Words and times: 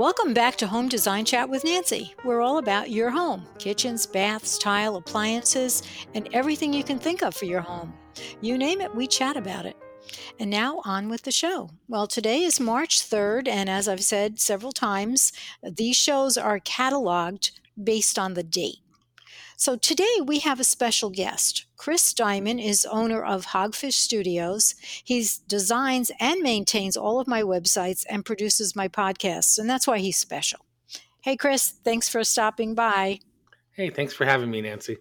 Welcome 0.00 0.32
back 0.32 0.56
to 0.56 0.66
Home 0.66 0.88
Design 0.88 1.26
Chat 1.26 1.50
with 1.50 1.62
Nancy. 1.62 2.14
We're 2.24 2.40
all 2.40 2.56
about 2.56 2.88
your 2.88 3.10
home 3.10 3.46
kitchens, 3.58 4.06
baths, 4.06 4.56
tile, 4.56 4.96
appliances, 4.96 5.82
and 6.14 6.26
everything 6.32 6.72
you 6.72 6.82
can 6.82 6.98
think 6.98 7.22
of 7.22 7.34
for 7.34 7.44
your 7.44 7.60
home. 7.60 7.92
You 8.40 8.56
name 8.56 8.80
it, 8.80 8.94
we 8.94 9.06
chat 9.06 9.36
about 9.36 9.66
it. 9.66 9.76
And 10.38 10.48
now 10.48 10.80
on 10.86 11.10
with 11.10 11.20
the 11.20 11.30
show. 11.30 11.68
Well, 11.86 12.06
today 12.06 12.44
is 12.44 12.58
March 12.58 13.00
3rd, 13.00 13.46
and 13.46 13.68
as 13.68 13.88
I've 13.88 14.02
said 14.02 14.40
several 14.40 14.72
times, 14.72 15.34
these 15.62 15.96
shows 15.96 16.38
are 16.38 16.60
cataloged 16.60 17.50
based 17.84 18.18
on 18.18 18.32
the 18.32 18.42
date. 18.42 18.78
So 19.60 19.76
today 19.76 20.22
we 20.24 20.38
have 20.38 20.58
a 20.58 20.64
special 20.64 21.10
guest. 21.10 21.66
Chris 21.76 22.14
Diamond 22.14 22.60
is 22.60 22.86
owner 22.86 23.22
of 23.22 23.44
Hogfish 23.48 23.92
Studios. 23.92 24.74
He 25.04 25.22
designs 25.48 26.10
and 26.18 26.40
maintains 26.40 26.96
all 26.96 27.20
of 27.20 27.28
my 27.28 27.42
websites 27.42 28.06
and 28.08 28.24
produces 28.24 28.74
my 28.74 28.88
podcasts, 28.88 29.58
and 29.58 29.68
that's 29.68 29.86
why 29.86 29.98
he's 29.98 30.16
special. 30.16 30.60
Hey, 31.20 31.36
Chris, 31.36 31.74
thanks 31.84 32.08
for 32.08 32.24
stopping 32.24 32.74
by. 32.74 33.20
Hey, 33.72 33.90
thanks 33.90 34.14
for 34.14 34.24
having 34.24 34.50
me, 34.50 34.62
Nancy. 34.62 34.96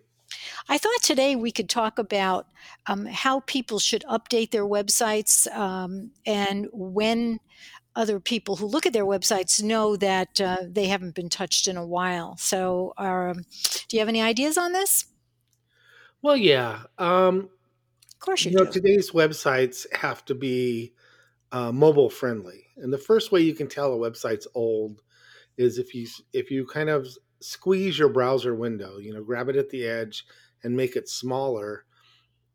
I 0.67 0.77
thought 0.77 1.01
today 1.03 1.37
we 1.37 1.53
could 1.53 1.69
talk 1.69 1.97
about 1.97 2.47
um, 2.87 3.05
how 3.05 3.39
people 3.39 3.79
should 3.79 4.03
update 4.09 4.51
their 4.51 4.65
websites 4.65 5.49
um, 5.55 6.11
and 6.25 6.67
when 6.73 7.39
other 7.99 8.19
people 8.21 8.55
who 8.55 8.65
look 8.65 8.85
at 8.85 8.93
their 8.93 9.05
websites 9.05 9.61
know 9.61 9.97
that 9.97 10.39
uh, 10.39 10.57
they 10.65 10.85
haven't 10.85 11.13
been 11.13 11.27
touched 11.27 11.67
in 11.67 11.75
a 11.75 11.85
while. 11.85 12.37
So, 12.37 12.93
um, 12.97 13.43
do 13.89 13.97
you 13.97 13.99
have 13.99 14.07
any 14.07 14.21
ideas 14.21 14.57
on 14.57 14.71
this? 14.71 15.05
Well, 16.21 16.37
yeah. 16.37 16.83
Um, 16.97 17.49
of 18.13 18.19
course, 18.19 18.45
you, 18.45 18.51
you 18.51 18.57
know, 18.57 18.63
do. 18.63 18.71
today's 18.71 19.11
websites 19.11 19.85
have 19.93 20.23
to 20.25 20.33
be 20.33 20.93
uh, 21.51 21.73
mobile 21.73 22.09
friendly, 22.09 22.67
and 22.77 22.91
the 22.91 22.97
first 22.97 23.33
way 23.33 23.41
you 23.41 23.53
can 23.53 23.67
tell 23.67 23.93
a 23.93 23.97
website's 23.97 24.47
old 24.55 25.01
is 25.57 25.77
if 25.77 25.93
you 25.93 26.07
if 26.31 26.49
you 26.49 26.65
kind 26.65 26.89
of 26.89 27.05
squeeze 27.41 27.99
your 27.99 28.09
browser 28.09 28.55
window, 28.55 28.97
you 28.97 29.13
know, 29.13 29.23
grab 29.23 29.49
it 29.49 29.57
at 29.57 29.69
the 29.69 29.85
edge 29.85 30.25
and 30.63 30.75
make 30.75 30.95
it 30.95 31.09
smaller, 31.09 31.83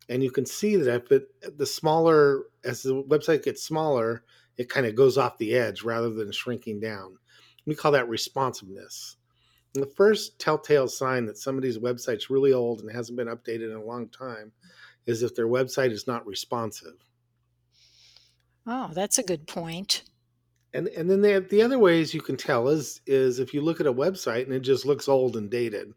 and 0.08 0.22
you 0.22 0.30
can 0.30 0.46
see 0.46 0.76
that 0.76 1.04
if 1.04 1.12
it 1.12 1.58
the 1.58 1.66
smaller 1.66 2.44
as 2.64 2.82
the 2.82 3.02
website 3.02 3.42
gets 3.42 3.62
smaller, 3.62 4.24
it 4.56 4.68
kind 4.68 4.86
of 4.86 4.94
goes 4.94 5.18
off 5.18 5.38
the 5.38 5.54
edge 5.54 5.82
rather 5.82 6.10
than 6.10 6.30
shrinking 6.32 6.80
down. 6.80 7.18
We 7.66 7.74
call 7.74 7.92
that 7.92 8.08
responsiveness. 8.08 9.16
And 9.74 9.82
the 9.82 9.88
first 9.88 10.38
telltale 10.38 10.86
sign 10.86 11.26
that 11.26 11.38
somebody's 11.38 11.78
website's 11.78 12.30
really 12.30 12.52
old 12.52 12.80
and 12.80 12.90
hasn't 12.90 13.18
been 13.18 13.28
updated 13.28 13.70
in 13.70 13.76
a 13.76 13.84
long 13.84 14.08
time 14.08 14.52
is 15.06 15.22
if 15.22 15.34
their 15.34 15.48
website 15.48 15.90
is 15.90 16.06
not 16.06 16.26
responsive. 16.26 16.94
Oh, 18.66 18.90
that's 18.94 19.18
a 19.18 19.22
good 19.22 19.46
point. 19.46 20.04
And 20.72 20.88
and 20.88 21.08
then 21.08 21.20
the 21.20 21.46
the 21.48 21.62
other 21.62 21.78
ways 21.78 22.14
you 22.14 22.20
can 22.20 22.36
tell 22.36 22.68
is 22.68 23.00
is 23.06 23.38
if 23.38 23.52
you 23.52 23.60
look 23.60 23.80
at 23.80 23.86
a 23.86 23.92
website 23.92 24.44
and 24.44 24.52
it 24.52 24.60
just 24.60 24.86
looks 24.86 25.08
old 25.08 25.36
and 25.36 25.50
dated. 25.50 25.92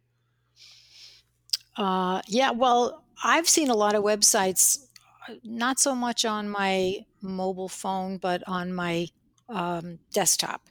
Uh, 1.77 2.21
yeah, 2.27 2.51
well, 2.51 3.03
I've 3.23 3.47
seen 3.47 3.69
a 3.69 3.75
lot 3.75 3.95
of 3.95 4.03
websites 4.03 4.86
not 5.43 5.79
so 5.79 5.95
much 5.95 6.25
on 6.25 6.49
my 6.49 7.05
mobile 7.21 7.69
phone, 7.69 8.17
but 8.17 8.43
on 8.47 8.73
my 8.73 9.07
um, 9.49 9.99
desktop, 10.11 10.61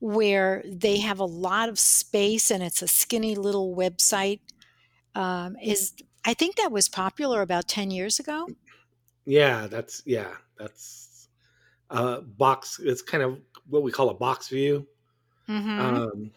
where 0.00 0.62
they 0.66 0.98
have 0.98 1.20
a 1.20 1.24
lot 1.24 1.68
of 1.68 1.78
space 1.78 2.50
and 2.50 2.62
it's 2.62 2.82
a 2.82 2.88
skinny 2.88 3.34
little 3.34 3.74
website. 3.74 4.40
Um, 5.14 5.56
is 5.62 5.94
I 6.24 6.34
think 6.34 6.56
that 6.56 6.72
was 6.72 6.88
popular 6.88 7.42
about 7.42 7.68
ten 7.68 7.90
years 7.90 8.18
ago. 8.18 8.48
Yeah, 9.24 9.66
that's 9.66 10.02
yeah, 10.04 10.32
that's 10.58 11.28
uh, 11.90 12.20
box. 12.20 12.80
It's 12.82 13.02
kind 13.02 13.22
of 13.22 13.38
what 13.68 13.82
we 13.82 13.92
call 13.92 14.10
a 14.10 14.14
box 14.14 14.48
view. 14.48 14.86
Mm-hmm. 15.48 15.80
Um, 15.80 16.30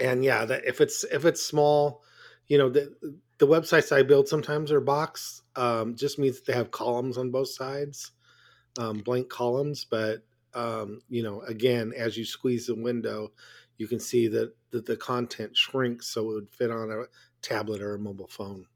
and 0.00 0.24
yeah, 0.24 0.44
that 0.44 0.64
if 0.64 0.80
it's 0.80 1.04
if 1.04 1.24
it's 1.24 1.44
small, 1.44 2.02
you 2.48 2.58
know 2.58 2.68
the 2.68 2.94
the 3.38 3.46
websites 3.46 3.94
I 3.94 4.02
build 4.02 4.28
sometimes 4.28 4.72
are 4.72 4.80
box. 4.80 5.42
Um, 5.58 5.96
just 5.96 6.18
means 6.18 6.36
that 6.36 6.46
they 6.46 6.52
have 6.52 6.70
columns 6.70 7.18
on 7.18 7.30
both 7.30 7.48
sides, 7.48 8.12
um, 8.78 8.98
blank 8.98 9.28
columns. 9.28 9.84
But 9.84 10.22
um, 10.54 11.00
you 11.08 11.22
know, 11.22 11.42
again, 11.42 11.92
as 11.96 12.16
you 12.16 12.24
squeeze 12.24 12.66
the 12.66 12.74
window, 12.74 13.32
you 13.76 13.86
can 13.86 14.00
see 14.00 14.28
that, 14.28 14.54
that 14.70 14.86
the 14.86 14.96
content 14.96 15.56
shrinks 15.56 16.08
so 16.08 16.30
it 16.30 16.34
would 16.34 16.50
fit 16.50 16.70
on 16.70 16.90
a 16.90 17.04
tablet 17.42 17.80
or 17.80 17.94
a 17.94 17.98
mobile 17.98 18.28
phone. 18.28 18.66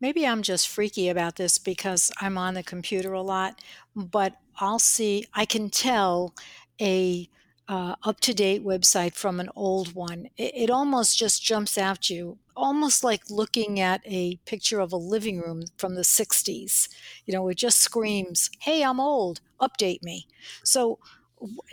Maybe 0.00 0.26
I'm 0.26 0.42
just 0.42 0.68
freaky 0.68 1.08
about 1.08 1.36
this 1.36 1.58
because 1.58 2.10
I'm 2.20 2.38
on 2.38 2.54
the 2.54 2.62
computer 2.62 3.12
a 3.12 3.22
lot, 3.22 3.60
but 3.94 4.34
I'll 4.56 4.78
see, 4.78 5.26
I 5.34 5.44
can 5.44 5.70
tell 5.70 6.34
a 6.80 7.28
uh, 7.70 7.94
up 8.02 8.18
to 8.18 8.34
date 8.34 8.64
website 8.64 9.14
from 9.14 9.38
an 9.38 9.48
old 9.54 9.94
one. 9.94 10.28
It, 10.36 10.52
it, 10.56 10.70
almost 10.70 11.16
just 11.16 11.40
jumps 11.40 11.78
at 11.78 12.10
you, 12.10 12.36
almost 12.56 13.04
like 13.04 13.30
looking 13.30 13.78
at 13.78 14.00
a 14.04 14.34
picture 14.44 14.80
of 14.80 14.92
a 14.92 14.96
living 14.96 15.38
room 15.38 15.62
from 15.78 15.94
the 15.94 16.02
60s. 16.02 16.88
You 17.26 17.32
know, 17.32 17.46
it 17.46 17.54
just 17.54 17.78
screams, 17.78 18.50
Hey, 18.58 18.82
I'm 18.82 18.98
old, 18.98 19.40
update 19.60 20.02
me. 20.02 20.26
So, 20.64 20.98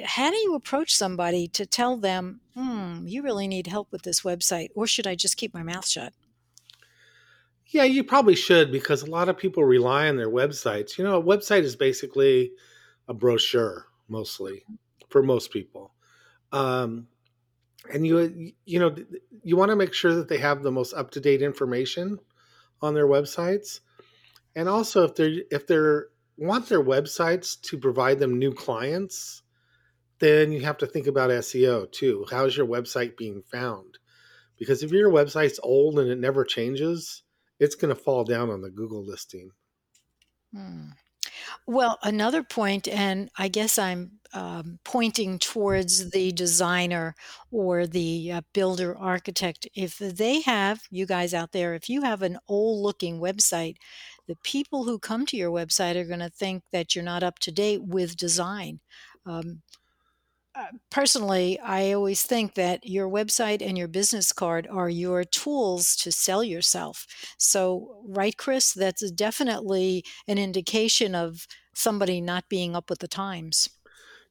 how 0.05 0.29
do 0.29 0.37
you 0.37 0.53
approach 0.53 0.95
somebody 0.95 1.47
to 1.47 1.65
tell 1.65 1.97
them, 1.97 2.41
hmm, 2.53 3.07
you 3.07 3.23
really 3.23 3.47
need 3.47 3.65
help 3.65 3.91
with 3.91 4.03
this 4.03 4.21
website, 4.21 4.69
or 4.75 4.85
should 4.85 5.07
I 5.07 5.15
just 5.15 5.35
keep 5.35 5.51
my 5.51 5.63
mouth 5.63 5.87
shut? 5.87 6.13
Yeah, 7.65 7.83
you 7.85 8.03
probably 8.03 8.35
should 8.35 8.71
because 8.71 9.01
a 9.01 9.09
lot 9.09 9.29
of 9.29 9.37
people 9.37 9.63
rely 9.65 10.09
on 10.09 10.15
their 10.15 10.29
websites. 10.29 10.99
You 10.99 11.05
know, 11.05 11.19
a 11.19 11.23
website 11.23 11.63
is 11.63 11.75
basically 11.75 12.51
a 13.07 13.15
brochure 13.15 13.87
mostly 14.07 14.63
for 15.09 15.23
most 15.23 15.51
people. 15.51 15.93
Um, 16.51 17.07
and 17.91 18.05
you 18.05 18.51
you 18.65 18.79
know 18.79 18.95
you 19.43 19.55
want 19.55 19.69
to 19.69 19.75
make 19.75 19.93
sure 19.93 20.15
that 20.15 20.27
they 20.27 20.37
have 20.37 20.63
the 20.63 20.71
most 20.71 20.93
up 20.93 21.11
to 21.11 21.19
date 21.19 21.41
information 21.41 22.19
on 22.81 22.93
their 22.93 23.07
websites, 23.07 23.79
and 24.55 24.67
also 24.67 25.03
if 25.03 25.15
they're 25.15 25.41
if 25.51 25.67
they're 25.67 26.07
want 26.37 26.69
their 26.69 26.83
websites 26.83 27.59
to 27.61 27.77
provide 27.77 28.19
them 28.19 28.37
new 28.37 28.53
clients, 28.53 29.41
then 30.19 30.51
you 30.51 30.61
have 30.61 30.77
to 30.77 30.87
think 30.87 31.07
about 31.07 31.31
SEO 31.31 31.91
too. 31.91 32.25
How's 32.29 32.55
your 32.55 32.67
website 32.67 33.17
being 33.17 33.41
found? 33.41 33.97
Because 34.57 34.83
if 34.83 34.91
your 34.91 35.11
website's 35.11 35.59
old 35.61 35.99
and 35.99 36.09
it 36.09 36.19
never 36.19 36.43
changes, 36.43 37.23
it's 37.59 37.75
going 37.75 37.93
to 37.95 38.01
fall 38.01 38.23
down 38.23 38.49
on 38.49 38.61
the 38.61 38.69
Google 38.69 39.05
listing. 39.05 39.51
Hmm. 40.53 40.89
Well, 41.65 41.99
another 42.01 42.43
point, 42.43 42.87
and 42.87 43.29
I 43.37 43.47
guess 43.47 43.77
I'm 43.77 44.16
um, 44.33 44.79
pointing 44.83 45.39
towards 45.39 46.09
the 46.11 46.31
designer 46.31 47.15
or 47.51 47.87
the 47.87 48.31
uh, 48.33 48.41
builder 48.53 48.97
architect. 48.97 49.67
If 49.75 49.97
they 49.97 50.41
have, 50.41 50.81
you 50.89 51.05
guys 51.05 51.33
out 51.33 51.51
there, 51.51 51.73
if 51.73 51.89
you 51.89 52.01
have 52.01 52.21
an 52.21 52.37
old 52.47 52.83
looking 52.83 53.19
website, 53.19 53.75
the 54.27 54.37
people 54.43 54.83
who 54.83 54.99
come 54.99 55.25
to 55.27 55.37
your 55.37 55.51
website 55.51 55.95
are 55.95 56.05
going 56.05 56.19
to 56.19 56.29
think 56.29 56.63
that 56.71 56.95
you're 56.95 57.03
not 57.03 57.23
up 57.23 57.39
to 57.39 57.51
date 57.51 57.83
with 57.83 58.17
design. 58.17 58.79
Um, 59.25 59.61
uh, 60.57 60.65
personally, 60.89 61.59
I 61.59 61.91
always 61.91 62.23
think 62.23 62.55
that 62.55 62.79
your 62.83 63.07
website 63.07 63.61
and 63.61 63.77
your 63.77 63.87
business 63.87 64.33
card 64.33 64.67
are 64.67 64.89
your 64.89 65.23
tools 65.23 65.95
to 65.97 66.11
sell 66.11 66.43
yourself. 66.43 67.05
So, 67.37 68.01
right, 68.07 68.35
Chris, 68.35 68.73
that's 68.73 69.11
definitely 69.11 70.03
an 70.27 70.39
indication 70.39 71.13
of 71.13 71.45
somebody 71.75 72.21
not 72.21 72.49
being 72.49 72.75
up 72.75 72.89
with 72.89 72.99
the 72.99 73.07
times. 73.07 73.69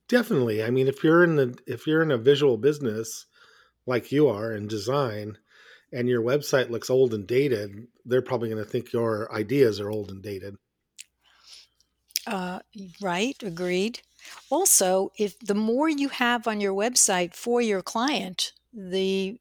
Definitely. 0.09 0.63
I 0.63 0.71
mean, 0.71 0.87
if 0.87 1.03
you're 1.03 1.25
in 1.25 1.37
the 1.37 1.59
if 1.67 1.87
you're 1.87 2.03
in 2.03 2.13
a 2.13 2.19
visual 2.19 2.57
business 2.57 3.27
like 3.87 4.13
you 4.13 4.29
are 4.29 4.53
in 4.53 4.69
design 4.69 5.39
and 5.93 6.09
your 6.09 6.23
website 6.23 6.71
looks 6.71 6.91
old 6.91 7.15
and 7.15 7.27
dated, 7.27 7.87
they're 8.05 8.23
probably 8.23 8.49
going 8.49 8.63
to 8.63 8.69
think 8.69 8.93
your 8.93 9.33
ideas 9.33 9.81
are 9.81 9.91
old 9.91 10.11
and 10.11 10.23
dated. 10.23 10.57
Uh, 12.27 12.59
right, 13.01 13.41
agreed. 13.43 14.01
Also, 14.51 15.11
if 15.17 15.39
the 15.39 15.55
more 15.55 15.89
you 15.89 16.09
have 16.09 16.49
on 16.49 16.61
your 16.61 16.75
website 16.75 17.35
for 17.35 17.61
your 17.61 17.83
client, 17.83 18.53
the 18.73 19.39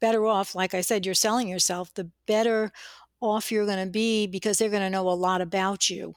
better 0.00 0.26
off, 0.26 0.54
like 0.54 0.74
I 0.74 0.82
said, 0.82 1.06
you're 1.06 1.14
selling 1.14 1.48
yourself, 1.48 1.94
the 1.94 2.10
better 2.26 2.72
off 3.20 3.50
you're 3.50 3.64
going 3.64 3.84
to 3.84 3.90
be 3.90 4.26
because 4.26 4.58
they're 4.58 4.68
going 4.68 4.82
to 4.82 4.90
know 4.90 5.08
a 5.08 5.10
lot 5.10 5.40
about 5.40 5.88
you. 5.88 6.14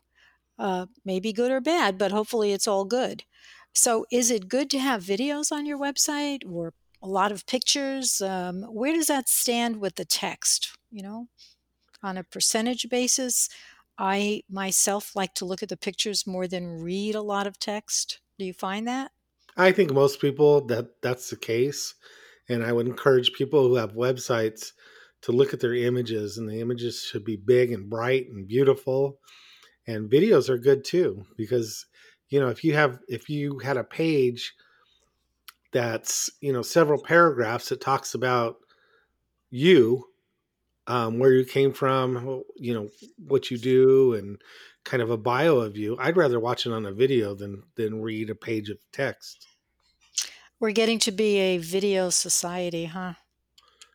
Uh, 0.57 0.87
maybe 1.05 1.31
good 1.31 1.51
or 1.51 1.61
bad, 1.61 1.97
but 1.97 2.11
hopefully 2.11 2.51
it's 2.51 2.67
all 2.67 2.83
good. 2.83 3.23
So, 3.79 4.05
is 4.11 4.29
it 4.29 4.49
good 4.49 4.69
to 4.71 4.79
have 4.79 5.01
videos 5.03 5.53
on 5.53 5.65
your 5.65 5.77
website 5.77 6.41
or 6.45 6.73
a 7.01 7.07
lot 7.07 7.31
of 7.31 7.45
pictures? 7.45 8.19
Um, 8.19 8.63
where 8.63 8.91
does 8.93 9.07
that 9.07 9.29
stand 9.29 9.77
with 9.77 9.95
the 9.95 10.03
text? 10.03 10.77
You 10.91 11.01
know, 11.01 11.27
on 12.03 12.17
a 12.17 12.25
percentage 12.25 12.89
basis, 12.89 13.47
I 13.97 14.43
myself 14.49 15.15
like 15.15 15.33
to 15.35 15.45
look 15.45 15.63
at 15.63 15.69
the 15.69 15.77
pictures 15.77 16.27
more 16.27 16.45
than 16.45 16.81
read 16.81 17.15
a 17.15 17.21
lot 17.21 17.47
of 17.47 17.57
text. 17.57 18.19
Do 18.37 18.43
you 18.43 18.51
find 18.51 18.85
that? 18.89 19.11
I 19.55 19.71
think 19.71 19.93
most 19.93 20.19
people 20.19 20.65
that 20.65 21.01
that's 21.01 21.29
the 21.29 21.37
case, 21.37 21.95
and 22.49 22.65
I 22.65 22.73
would 22.73 22.85
encourage 22.85 23.31
people 23.31 23.65
who 23.65 23.75
have 23.75 23.93
websites 23.93 24.73
to 25.21 25.31
look 25.31 25.53
at 25.53 25.61
their 25.61 25.73
images, 25.73 26.37
and 26.37 26.49
the 26.49 26.59
images 26.59 27.01
should 27.01 27.23
be 27.23 27.37
big 27.37 27.71
and 27.71 27.89
bright 27.89 28.27
and 28.27 28.45
beautiful. 28.45 29.19
And 29.87 30.11
videos 30.11 30.49
are 30.49 30.57
good 30.57 30.83
too 30.83 31.23
because 31.37 31.85
you 32.29 32.39
know 32.39 32.49
if 32.49 32.63
you 32.63 32.73
have 32.73 32.99
if 33.07 33.29
you 33.29 33.59
had 33.59 33.77
a 33.77 33.83
page 33.83 34.53
that's 35.71 36.29
you 36.41 36.53
know 36.53 36.61
several 36.61 37.01
paragraphs 37.01 37.69
that 37.69 37.81
talks 37.81 38.13
about 38.13 38.57
you 39.49 40.05
um, 40.87 41.19
where 41.19 41.31
you 41.33 41.45
came 41.45 41.73
from 41.73 42.43
you 42.55 42.73
know 42.73 42.89
what 43.27 43.51
you 43.51 43.57
do 43.57 44.13
and 44.13 44.41
kind 44.83 45.03
of 45.03 45.09
a 45.09 45.17
bio 45.17 45.57
of 45.57 45.77
you 45.77 45.97
i'd 45.99 46.17
rather 46.17 46.39
watch 46.39 46.65
it 46.65 46.71
on 46.71 46.85
a 46.85 46.91
video 46.91 47.35
than 47.35 47.63
than 47.75 48.01
read 48.01 48.29
a 48.29 48.35
page 48.35 48.69
of 48.69 48.77
text. 48.91 49.47
We're 50.59 50.71
getting 50.71 50.99
to 50.99 51.11
be 51.13 51.37
a 51.37 51.57
video 51.57 52.09
society 52.09 52.85
huh? 52.85 53.13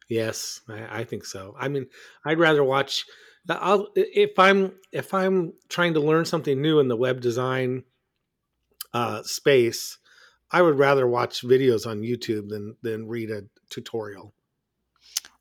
Yes 0.08 0.60
i, 0.69 1.00
I 1.00 1.04
think 1.04 1.25
so. 1.25 1.54
I 1.58 1.69
mean 1.69 1.86
i'd 2.25 2.38
rather 2.38 2.64
watch 2.64 3.04
I'll, 3.46 3.88
if 3.94 4.38
i'm 4.38 4.72
if 4.90 5.12
i'm 5.12 5.52
trying 5.69 5.94
to 5.94 6.00
learn 6.00 6.25
something 6.25 6.62
new 6.62 6.81
in 6.81 6.88
the 6.88 6.96
web 6.96 7.20
design 7.20 7.84
uh, 8.94 9.23
space 9.23 9.99
I 10.55 10.62
would 10.62 10.79
rather 10.79 11.06
watch 11.08 11.43
videos 11.43 11.85
on 11.85 12.02
YouTube 12.02 12.49
than 12.49 12.76
than 12.81 13.08
read 13.08 13.29
a 13.29 13.43
tutorial. 13.70 14.35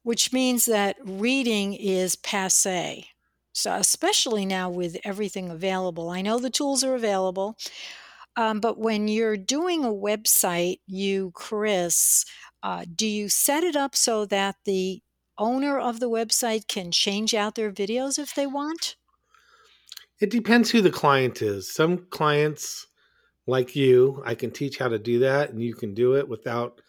Which 0.01 0.33
means 0.33 0.65
that 0.65 0.97
reading 1.03 1.75
is 1.75 2.15
passe. 2.15 3.07
So 3.53 3.75
especially 3.75 4.43
now 4.47 4.71
with 4.71 4.97
everything 5.03 5.49
available, 5.49 6.09
I 6.09 6.23
know 6.23 6.39
the 6.39 6.49
tools 6.49 6.83
are 6.83 6.95
available, 6.95 7.55
um, 8.35 8.59
but 8.59 8.79
when 8.79 9.07
you're 9.07 9.37
doing 9.37 9.85
a 9.85 9.89
website, 9.89 10.79
you, 10.87 11.31
Chris, 11.35 12.25
uh, 12.63 12.85
do 12.95 13.05
you 13.05 13.29
set 13.29 13.63
it 13.63 13.75
up 13.75 13.95
so 13.95 14.25
that 14.25 14.55
the 14.65 15.03
owner 15.37 15.77
of 15.77 15.99
the 15.99 16.09
website 16.09 16.67
can 16.67 16.91
change 16.91 17.35
out 17.35 17.53
their 17.53 17.71
videos 17.71 18.17
if 18.17 18.33
they 18.33 18.47
want? 18.47 18.95
It 20.19 20.31
depends 20.31 20.71
who 20.71 20.81
the 20.81 20.89
client 20.89 21.43
is. 21.43 21.71
Some 21.71 22.07
clients 22.09 22.87
like 23.45 23.75
you, 23.75 24.21
I 24.25 24.35
can 24.35 24.51
teach 24.51 24.77
how 24.77 24.87
to 24.87 24.99
do 24.99 25.19
that, 25.19 25.49
and 25.49 25.61
you 25.61 25.73
can 25.73 25.93
do 25.93 26.15
it 26.15 26.27
without, 26.27 26.81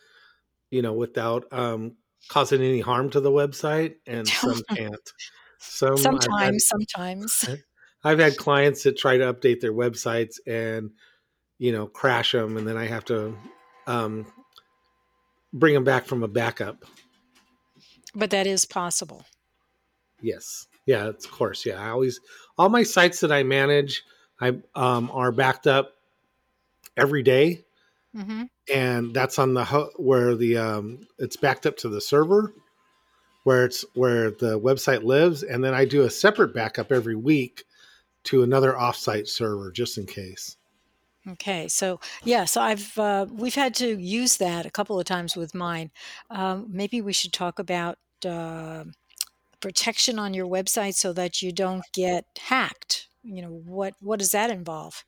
you 0.70 0.82
know, 0.82 0.92
without 0.92 1.46
um, 1.52 1.96
causing 2.28 2.62
any 2.62 2.80
harm 2.80 3.10
to 3.10 3.20
the 3.20 3.30
website, 3.30 3.96
and 4.06 4.26
some 4.28 4.62
can't. 4.74 5.12
Some 5.58 5.96
sometimes, 5.96 6.30
had, 6.40 6.60
sometimes 6.60 7.48
I've 8.04 8.18
had 8.18 8.36
clients 8.36 8.82
that 8.82 8.98
try 8.98 9.16
to 9.16 9.32
update 9.32 9.60
their 9.60 9.72
websites 9.72 10.34
and 10.46 10.90
you 11.58 11.72
know 11.72 11.86
crash 11.86 12.32
them, 12.32 12.56
and 12.56 12.68
then 12.68 12.76
I 12.76 12.86
have 12.86 13.04
to 13.06 13.36
um, 13.86 14.26
bring 15.52 15.74
them 15.74 15.84
back 15.84 16.06
from 16.06 16.22
a 16.22 16.28
backup. 16.28 16.84
But 18.14 18.30
that 18.30 18.46
is 18.46 18.64
possible. 18.64 19.24
Yes. 20.20 20.66
Yeah. 20.86 21.06
Of 21.06 21.30
course. 21.30 21.66
Yeah. 21.66 21.82
I 21.82 21.90
always 21.90 22.20
all 22.56 22.68
my 22.68 22.84
sites 22.84 23.20
that 23.20 23.32
I 23.32 23.42
manage, 23.42 24.04
I 24.40 24.58
um, 24.74 25.10
are 25.12 25.32
backed 25.32 25.66
up 25.66 25.93
every 26.96 27.22
day. 27.22 27.64
Mm-hmm. 28.16 28.44
and 28.72 29.12
that's 29.12 29.40
on 29.40 29.54
the 29.54 29.64
ho- 29.64 29.90
where 29.96 30.36
the 30.36 30.56
um, 30.56 31.00
it's 31.18 31.36
backed 31.36 31.66
up 31.66 31.76
to 31.78 31.88
the 31.88 32.00
server 32.00 32.54
where 33.42 33.64
it's 33.64 33.84
where 33.94 34.30
the 34.30 34.58
website 34.60 35.02
lives 35.02 35.42
and 35.42 35.64
then 35.64 35.74
i 35.74 35.84
do 35.84 36.02
a 36.02 36.10
separate 36.10 36.54
backup 36.54 36.92
every 36.92 37.16
week 37.16 37.64
to 38.22 38.44
another 38.44 38.72
offsite 38.74 39.26
server 39.26 39.72
just 39.72 39.98
in 39.98 40.06
case 40.06 40.56
okay 41.28 41.66
so 41.66 41.98
yeah 42.22 42.44
so 42.44 42.60
i've 42.60 42.96
uh, 42.98 43.26
we've 43.32 43.56
had 43.56 43.74
to 43.74 43.98
use 43.98 44.36
that 44.36 44.64
a 44.64 44.70
couple 44.70 44.98
of 44.98 45.04
times 45.04 45.36
with 45.36 45.52
mine 45.52 45.90
um, 46.30 46.66
maybe 46.68 47.00
we 47.00 47.12
should 47.12 47.32
talk 47.32 47.58
about 47.58 47.98
uh, 48.24 48.84
protection 49.60 50.20
on 50.20 50.34
your 50.34 50.46
website 50.46 50.94
so 50.94 51.12
that 51.12 51.42
you 51.42 51.50
don't 51.50 51.84
get 51.92 52.24
hacked 52.38 53.08
you 53.24 53.42
know 53.42 53.60
what 53.64 53.94
what 54.00 54.18
does 54.20 54.30
that 54.30 54.50
involve 54.50 55.04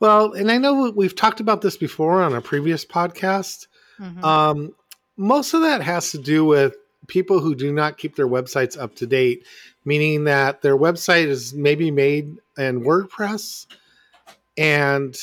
well, 0.00 0.32
and 0.32 0.50
I 0.50 0.58
know 0.58 0.90
we've 0.90 1.14
talked 1.14 1.40
about 1.40 1.60
this 1.60 1.76
before 1.76 2.22
on 2.22 2.34
a 2.34 2.40
previous 2.40 2.84
podcast. 2.84 3.66
Mm-hmm. 4.00 4.24
Um, 4.24 4.74
most 5.16 5.52
of 5.54 5.60
that 5.60 5.82
has 5.82 6.10
to 6.12 6.18
do 6.18 6.44
with 6.44 6.74
people 7.06 7.40
who 7.40 7.54
do 7.54 7.72
not 7.72 7.98
keep 7.98 8.16
their 8.16 8.28
websites 8.28 8.80
up 8.80 8.96
to 8.96 9.06
date, 9.06 9.44
meaning 9.84 10.24
that 10.24 10.62
their 10.62 10.76
website 10.76 11.26
is 11.26 11.52
maybe 11.52 11.90
made 11.90 12.38
in 12.56 12.82
WordPress 12.82 13.66
and 14.56 15.16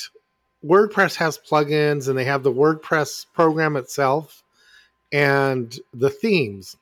WordPress 0.64 1.16
has 1.16 1.38
plugins 1.38 2.08
and 2.08 2.18
they 2.18 2.26
have 2.26 2.44
the 2.44 2.52
WordPress 2.52 3.26
program 3.34 3.76
itself 3.76 4.44
and 5.12 5.80
the 5.94 6.10
themes. 6.10 6.76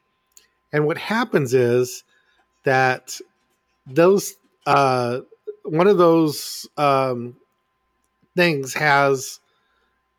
And 0.73 0.85
what 0.85 0.97
happens 0.97 1.53
is 1.53 2.03
that 2.63 3.19
those, 3.87 4.35
uh, 4.65 5.21
one 5.63 5.87
of 5.87 5.97
those 5.97 6.67
um, 6.77 7.35
things 8.35 8.73
has 8.73 9.39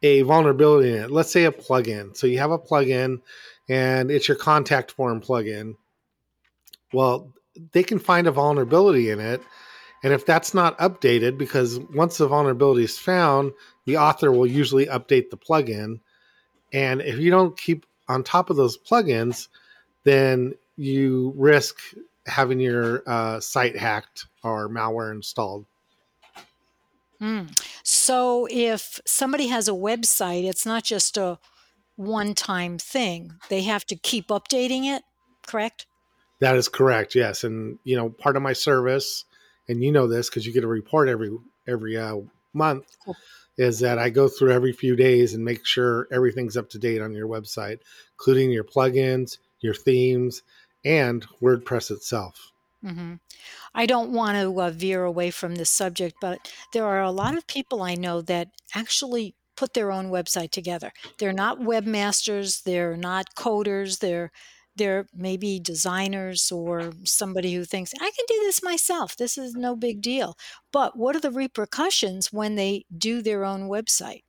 a 0.03 0.23
vulnerability 0.23 0.93
in 0.93 1.05
it. 1.05 1.11
Let's 1.11 1.31
say 1.31 1.45
a 1.45 1.53
plugin. 1.53 2.17
So 2.17 2.27
you 2.27 2.39
have 2.39 2.51
a 2.51 2.59
plugin 2.59 3.21
and 3.69 4.11
it's 4.11 4.29
your 4.29 4.37
contact 4.37 4.93
form 4.93 5.21
plugin. 5.21 5.75
Well, 6.93 7.33
they 7.73 7.83
can 7.83 7.99
find 7.99 8.27
a 8.27 8.33
vulnerability 8.33 9.11
in 9.11 9.21
it. 9.21 9.41
And 10.03 10.13
if 10.13 10.27
that's 10.27 10.55
not 10.55 10.79
updated, 10.79 11.39
because 11.39 11.81
once 11.95 12.19
the 12.19 12.29
vulnerability 12.29 12.85
is 12.85 12.99
found, 12.99 13.53
the 13.87 13.97
author 13.97 14.31
will 14.31 14.47
usually 14.47 14.87
update 14.87 15.31
the 15.31 15.39
plugin. 15.39 16.01
And 16.73 17.01
if 17.01 17.19
you 17.19 17.31
don't 17.31 17.59
keep 17.59 17.87
on 18.09 18.23
top 18.23 18.51
of 18.51 18.57
those 18.57 18.79
plugins, 18.79 19.49
then 20.05 20.55
you 20.77 21.33
risk 21.37 21.81
having 22.27 22.61
your 22.61 23.03
uh, 23.07 23.41
site 23.41 23.77
hacked 23.77 24.27
or 24.43 24.69
malware 24.69 25.13
installed. 25.13 25.65
Mm. 27.21 27.59
So 27.83 28.47
if 28.51 29.01
somebody 29.07 29.49
has 29.49 29.69
a 29.69 29.73
website, 29.73 30.45
it's 30.45 30.67
not 30.67 30.85
just 30.85 31.17
a 31.17 31.39
one 31.97 32.35
time 32.35 32.79
thing. 32.79 33.35
They 33.49 33.63
have 33.63 33.85
to 33.87 33.97
keep 33.97 34.29
updating 34.29 34.85
it, 34.85 35.03
correct? 35.47 35.87
That 36.41 36.57
is 36.57 36.69
correct. 36.69 37.15
Yes, 37.15 37.45
and 37.45 37.79
you 37.85 37.97
know, 37.97 38.11
part 38.11 38.37
of 38.37 38.43
my 38.43 38.53
service, 38.53 39.25
and 39.69 39.83
you 39.83 39.91
know 39.91 40.07
this 40.07 40.29
because 40.29 40.47
you 40.47 40.53
get 40.53 40.65
a 40.65 40.69
report 40.69 41.09
every 41.09 41.37
every 41.67 41.97
uh, 41.97 42.19
month, 42.53 42.97
cool. 43.05 43.17
is 43.57 43.81
that 43.81 43.99
I 43.99 44.11
go 44.11 44.29
through 44.29 44.53
every 44.53 44.73
few 44.73 44.97
days 44.97 45.33
and 45.33 45.45
make 45.45 45.65
sure 45.65 46.07
everything's 46.13 46.57
up 46.57 46.69
to 46.71 46.79
date 46.79 47.01
on 47.01 47.15
your 47.15 47.29
website, 47.29 47.79
including 48.13 48.51
your 48.51 48.65
plugins, 48.65 49.39
your 49.61 49.75
themes, 49.75 50.43
and 50.85 51.27
WordPress 51.43 51.91
itself. 51.91 52.53
Mm-hmm. 52.85 53.15
I 53.77 53.87
don't 53.87 54.11
want 54.11 54.37
to 54.39 54.61
uh, 54.61 54.71
veer 54.71 55.05
away 55.05 55.31
from 55.31 55.55
this 55.55 55.71
subject, 55.71 56.17
but 56.21 56.53
there 56.73 56.87
are 56.87 57.03
a 57.03 57.11
lot 57.11 57.37
of 57.37 57.47
people 57.47 57.83
I 57.83 57.95
know 57.95 58.23
that 58.23 58.49
actually 58.75 59.37
put 59.57 59.75
their 59.75 59.93
own 59.93 60.11
website 60.11 60.51
together. 60.51 60.91
They're 61.19 61.33
not 61.33 61.61
webmasters, 61.61 62.63
they're 62.65 62.97
not 62.97 63.35
coders, 63.37 64.01
they're 64.01 64.33
they're 64.77 65.07
maybe 65.15 65.59
designers 65.59 66.53
or 66.53 66.93
somebody 67.05 67.55
who 67.55 67.65
thinks 67.65 67.95
I 67.99 68.11
can 68.11 68.27
do 68.29 68.41
this 68.41 68.63
myself. 68.63 69.17
This 69.17 69.39
is 69.39 69.55
no 69.55 69.75
big 69.75 70.03
deal. 70.03 70.37
But 70.71 70.99
what 70.99 71.17
are 71.17 71.21
the 71.21 71.31
repercussions 71.31 72.31
when 72.31 72.57
they 72.57 72.85
do 72.95 73.23
their 73.23 73.47
own 73.47 73.71
website? 73.71 74.25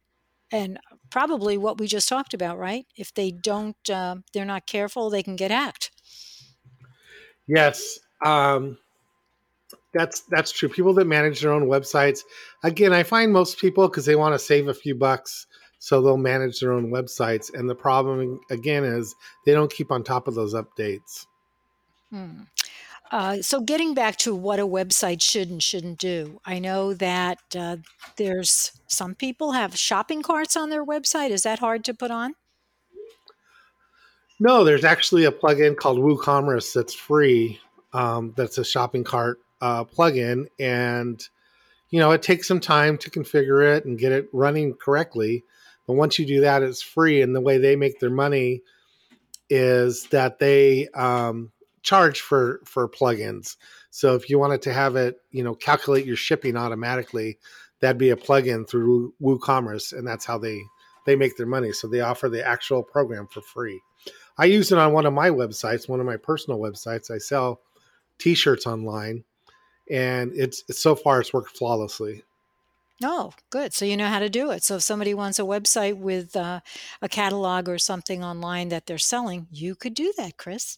And 0.50 0.80
probably 1.10 1.58
what 1.58 1.78
we 1.78 1.86
just 1.86 2.08
talked 2.08 2.34
about, 2.34 2.58
right? 2.58 2.86
If 2.96 3.14
they 3.14 3.32
don't, 3.32 3.76
uh, 3.90 4.16
they're 4.34 4.46
not 4.46 4.68
careful, 4.68 5.10
they 5.10 5.22
can 5.22 5.36
get 5.36 5.52
hacked. 5.52 5.92
Yes, 7.48 8.00
um, 8.26 8.78
that's 9.94 10.22
that's 10.30 10.52
true. 10.52 10.70
People 10.70 10.94
that 10.94 11.06
manage 11.06 11.42
their 11.42 11.52
own 11.52 11.68
websites, 11.68 12.22
again, 12.64 12.94
I 12.94 13.04
find 13.04 13.32
most 13.32 13.60
people 13.60 13.88
because 13.88 14.06
they 14.06 14.16
want 14.16 14.34
to 14.34 14.40
save 14.40 14.68
a 14.68 14.74
few 14.74 14.96
bucks, 14.96 15.48
so 15.80 16.02
they'll 16.02 16.18
manage 16.18 16.60
their 16.60 16.74
own 16.74 16.92
websites. 16.92 17.54
And 17.54 17.70
the 17.70 17.76
problem 17.76 18.40
again 18.50 18.84
is 18.84 19.16
they 19.46 19.54
don't 19.54 19.72
keep 19.72 19.92
on 19.92 20.04
top 20.04 20.28
of 20.28 20.36
those 20.36 20.54
updates. 20.54 21.26
Hmm. 22.10 22.42
Uh, 23.10 23.42
so, 23.42 23.62
getting 23.62 23.94
back 23.94 24.18
to 24.18 24.36
what 24.36 24.60
a 24.60 24.68
website 24.68 25.22
should 25.22 25.50
and 25.50 25.64
shouldn't 25.64 25.98
do, 25.98 26.42
I 26.46 26.60
know 26.60 26.94
that 26.96 27.40
uh, 27.56 27.78
there's 28.18 28.74
some 28.88 29.16
people 29.16 29.54
have 29.54 29.78
shopping 29.78 30.22
carts 30.22 30.58
on 30.58 30.70
their 30.70 30.86
website. 30.86 31.30
Is 31.30 31.44
that 31.44 31.60
hard 31.60 31.86
to 31.86 31.94
put 31.94 32.12
on? 32.12 32.34
No, 34.40 34.66
there's 34.66 34.84
actually 34.84 35.24
a 35.24 35.32
plugin 35.32 35.76
called 35.76 36.00
WooCommerce 36.00 36.74
that's 36.74 36.94
free 36.94 37.60
um, 37.94 38.34
that's 38.36 38.58
a 38.58 38.66
shopping 38.66 39.06
cart 39.06 39.40
uh, 39.62 39.84
plugin, 39.86 40.48
and 40.60 41.28
you 41.90 42.00
know 42.00 42.12
it 42.12 42.22
takes 42.22 42.48
some 42.48 42.60
time 42.60 42.98
to 43.00 43.10
configure 43.10 43.76
it 43.76 43.86
and 43.86 44.00
get 44.00 44.12
it 44.12 44.28
running 44.34 44.74
correctly. 44.74 45.44
But 45.86 45.94
once 45.94 46.20
you 46.20 46.26
do 46.26 46.42
that, 46.42 46.64
it's 46.64 46.82
free, 46.82 47.22
and 47.22 47.36
the 47.36 47.42
way 47.42 47.58
they 47.58 47.76
make 47.76 48.00
their 48.00 48.10
money 48.10 48.62
is 49.50 50.08
that 50.08 50.40
they 50.40 50.88
um, 50.90 51.52
charge 51.82 52.22
for 52.22 52.62
for 52.66 52.88
plugins. 52.90 53.56
So 53.90 54.16
if 54.16 54.30
you 54.30 54.38
wanted 54.38 54.62
to 54.64 54.74
have 54.74 54.96
it, 54.96 55.22
you 55.32 55.44
know, 55.44 55.56
calculate 55.56 56.06
your 56.06 56.18
shipping 56.18 56.58
automatically, 56.58 57.40
that'd 57.80 57.98
be 57.98 58.10
a 58.10 58.16
plugin 58.16 58.68
through 58.68 59.14
WooCommerce, 59.22 59.98
and 59.98 60.06
that's 60.06 60.26
how 60.26 60.38
they 60.38 60.62
they 61.06 61.16
make 61.16 61.38
their 61.38 61.48
money. 61.48 61.72
So 61.72 61.88
they 61.88 62.02
offer 62.02 62.30
the 62.30 62.46
actual 62.46 62.84
program 62.84 63.28
for 63.28 63.42
free. 63.42 63.82
I 64.38 64.46
use 64.46 64.72
it 64.72 64.78
on 64.78 64.94
one 64.94 65.06
of 65.06 65.14
my 65.14 65.30
websites, 65.30 65.90
one 65.90 66.00
of 66.00 66.06
my 66.06 66.18
personal 66.18 66.60
websites. 66.60 67.10
I 67.10 67.18
sell 67.18 67.62
t-shirts 68.20 68.68
online 68.68 69.24
and 69.92 70.34
it's, 70.36 70.64
it's 70.68 70.80
so 70.80 70.96
far 70.96 71.22
it's 71.22 71.34
worked 71.34 71.58
flawlessly 71.58 72.24
Oh, 73.04 73.34
good. 73.52 73.74
So 73.74 73.86
you 73.86 73.96
know 73.98 74.08
how 74.08 74.20
to 74.20 74.30
do 74.30 74.50
it. 74.52 74.64
So 74.64 74.76
if 74.78 74.82
somebody 74.84 75.14
wants 75.14 75.38
a 75.40 75.44
website 75.44 75.98
with 75.98 76.36
uh, 76.36 76.62
a 77.02 77.10
catalog 77.10 77.70
or 77.70 77.78
something 77.78 78.24
online 78.24 78.70
that 78.70 78.86
they're 78.88 78.98
selling, 78.98 79.48
you 79.52 79.76
could 79.76 79.94
do 79.94 80.14
that, 80.18 80.38
Chris. 80.38 80.78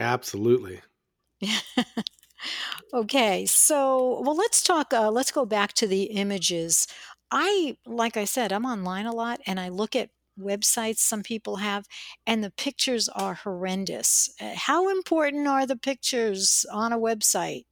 Absolutely. 0.00 0.82
Okay, 2.92 3.46
so 3.46 4.20
well, 4.22 4.36
let's 4.36 4.62
talk. 4.62 4.92
Uh, 4.92 5.10
let's 5.10 5.32
go 5.32 5.44
back 5.44 5.72
to 5.74 5.86
the 5.86 6.04
images. 6.04 6.86
I, 7.30 7.76
like 7.86 8.16
I 8.16 8.24
said, 8.24 8.52
I'm 8.52 8.64
online 8.66 9.06
a 9.06 9.12
lot 9.14 9.40
and 9.46 9.60
I 9.60 9.68
look 9.68 9.94
at 9.94 10.10
websites 10.38 10.98
some 10.98 11.22
people 11.22 11.56
have, 11.56 11.86
and 12.26 12.42
the 12.42 12.50
pictures 12.50 13.08
are 13.08 13.34
horrendous. 13.34 14.30
Uh, 14.40 14.54
How 14.56 14.88
important 14.90 15.46
are 15.46 15.66
the 15.66 15.76
pictures 15.76 16.64
on 16.72 16.92
a 16.92 16.98
website? 16.98 17.64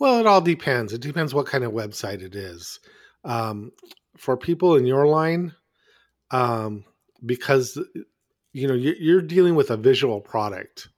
Well, 0.00 0.18
it 0.18 0.26
all 0.26 0.40
depends. 0.40 0.92
It 0.92 1.02
depends 1.02 1.32
what 1.32 1.46
kind 1.46 1.62
of 1.62 1.72
website 1.72 2.22
it 2.22 2.34
is. 2.34 2.80
Um, 3.24 3.70
for 4.16 4.36
people 4.36 4.74
in 4.76 4.86
your 4.86 5.06
line, 5.06 5.54
um, 6.30 6.84
because 7.24 7.78
you 8.52 8.66
know 8.66 8.74
you're, 8.74 8.96
you're 8.96 9.22
dealing 9.22 9.54
with 9.54 9.70
a 9.70 9.76
visual 9.76 10.20
product 10.20 10.88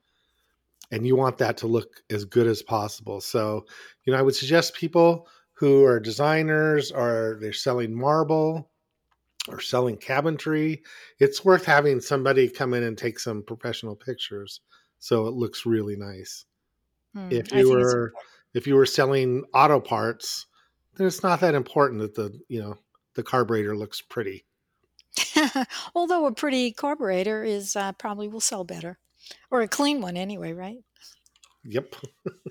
and 0.93 1.07
you 1.07 1.17
want 1.17 1.39
that 1.39 1.57
to 1.59 1.67
look 1.67 2.03
as 2.11 2.25
good 2.25 2.47
as 2.47 2.63
possible. 2.63 3.21
So, 3.21 3.67
you 4.05 4.13
know, 4.13 4.19
I 4.19 4.23
would 4.23 4.37
suggest 4.37 4.75
people 4.75 5.27
who 5.55 5.85
are 5.85 5.99
designers 5.99 6.93
or 6.93 7.39
they're 7.41 7.53
selling 7.53 7.95
marble 7.95 8.71
or 9.49 9.61
selling 9.61 9.97
cabinetry, 9.97 10.83
it's 11.19 11.45
worth 11.45 11.65
having 11.65 12.01
somebody 12.01 12.49
come 12.49 12.75
in 12.75 12.85
and 12.85 12.97
take 12.97 13.19
some 13.19 13.43
professional 13.43 13.97
pictures 13.97 14.61
so 14.99 15.27
it 15.27 15.35
looks 15.35 15.67
really 15.67 15.97
nice. 15.97 16.45
Hmm, 17.15 17.29
If 17.31 17.53
you 17.53 17.71
were 17.71 18.13
if 18.55 18.67
you 18.67 18.75
were 18.75 18.87
selling 18.87 19.45
auto 19.55 19.81
parts, 19.81 20.47
then 20.97 21.07
it's 21.07 21.23
not 21.23 21.41
that 21.41 21.55
important 21.55 22.01
that 22.01 22.15
the, 22.15 22.39
you 22.49 22.61
know, 22.61 22.77
the 23.15 23.23
carburetor 23.23 23.77
looks 23.77 24.01
pretty. 24.01 24.45
Although 25.95 26.27
a 26.27 26.33
pretty 26.33 26.73
carburetor 26.73 27.45
is 27.45 27.77
uh, 27.77 27.93
probably 27.93 28.29
will 28.29 28.41
sell 28.41 28.65
better, 28.65 28.99
or 29.51 29.61
a 29.61 29.69
clean 29.69 30.01
one 30.01 30.17
anyway, 30.17 30.53
right? 30.53 30.79
Yep. 31.65 31.95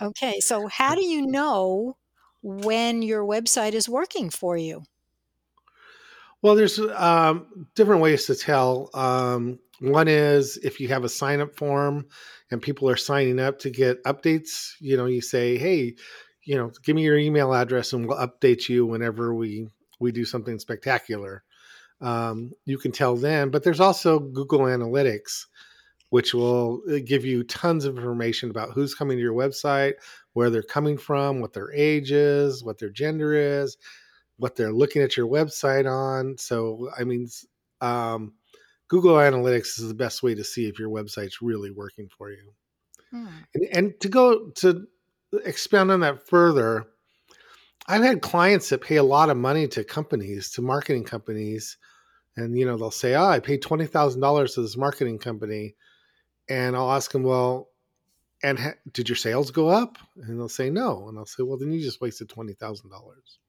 Okay, 0.01 0.39
so 0.39 0.67
how 0.72 0.96
do 0.96 1.03
you 1.03 1.25
know 1.25 1.98
when 2.41 3.01
your 3.01 3.24
website 3.24 3.74
is 3.74 3.89
working 3.89 4.29
for 4.29 4.58
you? 4.58 4.84
Well, 6.41 6.55
there's 6.55 6.79
um, 6.79 7.67
different 7.75 8.01
ways 8.01 8.25
to 8.25 8.36
tell. 8.36 8.89
Um, 8.93 9.60
one 9.81 10.07
is 10.07 10.57
if 10.57 10.79
you 10.79 10.88
have 10.89 11.03
a 11.03 11.09
sign 11.09 11.41
up 11.41 11.55
form 11.55 12.05
and 12.51 12.61
people 12.61 12.88
are 12.88 12.95
signing 12.95 13.39
up 13.39 13.57
to 13.59 13.71
get 13.71 14.03
updates, 14.03 14.73
you 14.79 14.95
know, 14.95 15.07
you 15.07 15.21
say, 15.21 15.57
hey, 15.57 15.95
you 16.43 16.55
know, 16.55 16.71
give 16.83 16.95
me 16.95 17.03
your 17.03 17.17
email 17.17 17.53
address 17.53 17.91
and 17.93 18.07
we'll 18.07 18.17
update 18.17 18.69
you 18.69 18.85
whenever 18.85 19.33
we 19.33 19.67
we 20.00 20.11
do 20.11 20.23
something 20.25 20.59
spectacular. 20.59 21.43
Um, 22.00 22.51
you 22.65 22.77
can 22.77 22.91
tell 22.91 23.15
them, 23.15 23.51
but 23.51 23.63
there's 23.63 23.79
also 23.79 24.19
Google 24.19 24.61
Analytics, 24.61 25.45
which 26.09 26.33
will 26.33 26.81
uh, 26.91 26.97
give 27.05 27.25
you 27.25 27.43
tons 27.43 27.85
of 27.85 27.97
information 27.97 28.50
about 28.50 28.71
who's 28.71 28.95
coming 28.95 29.17
to 29.17 29.21
your 29.21 29.33
website, 29.33 29.93
where 30.33 30.50
they're 30.50 30.63
coming 30.63 30.97
from, 30.97 31.41
what 31.41 31.53
their 31.53 31.71
age 31.73 32.11
is, 32.11 32.63
what 32.63 32.79
their 32.79 32.89
gender 32.89 33.33
is, 33.33 33.77
what 34.38 34.55
they're 34.55 34.73
looking 34.73 35.03
at 35.03 35.15
your 35.15 35.27
website 35.27 35.89
on. 35.89 36.38
So, 36.38 36.89
I 36.97 37.03
mean, 37.03 37.27
um, 37.81 38.33
Google 38.91 39.15
Analytics 39.15 39.79
is 39.79 39.88
the 39.88 39.93
best 39.93 40.21
way 40.21 40.36
to 40.36 40.43
see 40.43 40.67
if 40.67 40.77
your 40.77 40.89
website's 40.89 41.41
really 41.41 41.71
working 41.71 42.10
for 42.10 42.29
you. 42.29 42.51
Hmm. 43.10 43.27
And, 43.53 43.63
and 43.71 44.00
to 44.01 44.10
go 44.10 44.50
to 44.50 44.86
expound 45.45 45.91
on 45.91 46.01
that 46.01 46.27
further, 46.27 46.88
I've 47.88 48.03
had 48.03 48.21
clients 48.21 48.67
that 48.67 48.81
pay 48.81 48.98
a 48.98 49.03
lot 49.03 49.29
of 49.29 49.38
money 49.38 49.65
to 49.69 49.86
companies, 49.86 50.51
to 50.51 50.62
marketing 50.62 51.05
companies, 51.05 51.77
and 52.36 52.60
you 52.60 52.65
know 52.65 52.75
they'll 52.75 52.91
say, 52.91 53.15
"Oh, 53.15 53.24
I 53.24 53.39
paid 53.39 53.62
twenty 53.62 53.86
thousand 53.86 54.19
dollars 54.19 54.55
to 54.55 54.62
this 54.62 54.75
marketing 54.75 55.19
company," 55.19 55.75
and 56.50 56.75
I'll 56.75 56.91
ask 56.91 57.13
them, 57.13 57.24
"Well, 57.24 57.69
and 58.43 58.60
ha- 58.60 58.74
did 58.91 59.07
your 59.07 59.15
sales 59.15 59.51
go 59.51 59.69
up?" 59.69 60.00
And 60.17 60.38
they'll 60.38 60.50
say, 60.50 60.69
"No," 60.69 61.07
and 61.07 61.17
I'll 61.17 61.25
say, 61.25 61.43
"Well, 61.43 61.57
then 61.57 61.71
you 61.71 61.79
just 61.79 62.01
wasted 62.01 62.27
twenty 62.27 62.55
thousand 62.55 62.89
dollars." 62.89 63.39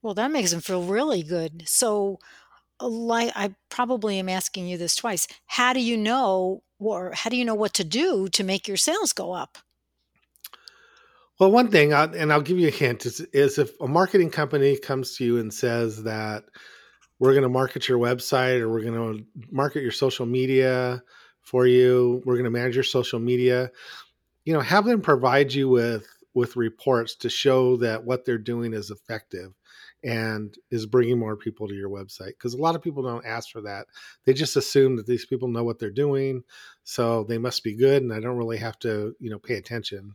Well, 0.00 0.14
that 0.14 0.30
makes 0.30 0.52
them 0.52 0.60
feel 0.60 0.84
really 0.84 1.24
good. 1.24 1.64
So, 1.66 2.20
like, 2.80 3.32
I 3.34 3.54
probably 3.68 4.18
am 4.18 4.28
asking 4.28 4.66
you 4.66 4.78
this 4.78 4.96
twice. 4.96 5.26
How 5.46 5.72
do 5.72 5.80
you 5.80 5.96
know, 5.96 6.62
or 6.78 7.12
how 7.12 7.30
do 7.30 7.36
you 7.36 7.44
know 7.44 7.54
what 7.54 7.74
to 7.74 7.84
do 7.84 8.28
to 8.28 8.44
make 8.44 8.68
your 8.68 8.76
sales 8.76 9.12
go 9.12 9.32
up? 9.32 9.58
Well, 11.38 11.50
one 11.50 11.70
thing, 11.70 11.92
and 11.92 12.32
I'll 12.32 12.40
give 12.40 12.58
you 12.58 12.68
a 12.68 12.70
hint, 12.72 13.04
is, 13.04 13.20
is 13.32 13.58
if 13.58 13.78
a 13.80 13.86
marketing 13.86 14.30
company 14.30 14.78
comes 14.78 15.16
to 15.16 15.24
you 15.24 15.38
and 15.38 15.52
says 15.52 16.04
that 16.04 16.44
we're 17.18 17.32
going 17.32 17.42
to 17.42 17.48
market 17.48 17.88
your 17.88 17.98
website 17.98 18.60
or 18.60 18.70
we're 18.70 18.82
going 18.82 19.18
to 19.18 19.24
market 19.50 19.82
your 19.82 19.92
social 19.92 20.24
media 20.24 21.02
for 21.42 21.66
you, 21.66 22.22
we're 22.24 22.34
going 22.34 22.44
to 22.44 22.50
manage 22.50 22.74
your 22.74 22.84
social 22.84 23.18
media, 23.18 23.70
you 24.44 24.54
know, 24.54 24.60
have 24.60 24.84
them 24.86 25.00
provide 25.00 25.52
you 25.52 25.68
with 25.68 26.06
with 26.34 26.54
reports 26.54 27.14
to 27.16 27.30
show 27.30 27.78
that 27.78 28.04
what 28.04 28.26
they're 28.26 28.36
doing 28.36 28.74
is 28.74 28.90
effective 28.90 29.52
and 30.04 30.56
is 30.70 30.86
bringing 30.86 31.18
more 31.18 31.36
people 31.36 31.66
to 31.66 31.74
your 31.74 31.88
website 31.88 32.28
because 32.28 32.54
a 32.54 32.58
lot 32.58 32.74
of 32.74 32.82
people 32.82 33.02
don't 33.02 33.24
ask 33.26 33.50
for 33.50 33.60
that 33.62 33.86
they 34.24 34.32
just 34.32 34.56
assume 34.56 34.96
that 34.96 35.06
these 35.06 35.26
people 35.26 35.48
know 35.48 35.64
what 35.64 35.78
they're 35.78 35.90
doing 35.90 36.42
so 36.84 37.24
they 37.24 37.38
must 37.38 37.64
be 37.64 37.74
good 37.74 38.02
and 38.02 38.12
i 38.12 38.20
don't 38.20 38.36
really 38.36 38.58
have 38.58 38.78
to 38.78 39.14
you 39.18 39.30
know 39.30 39.38
pay 39.38 39.54
attention 39.54 40.14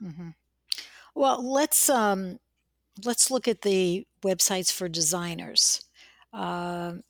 hmm 0.00 0.30
Well, 1.14 1.42
let's 1.42 1.90
um, 1.90 2.38
let's 3.04 3.30
look 3.30 3.48
at 3.48 3.62
the 3.62 4.06
websites 4.22 4.72
for 4.72 4.88
designers. 4.88 5.82
Um 6.32 7.02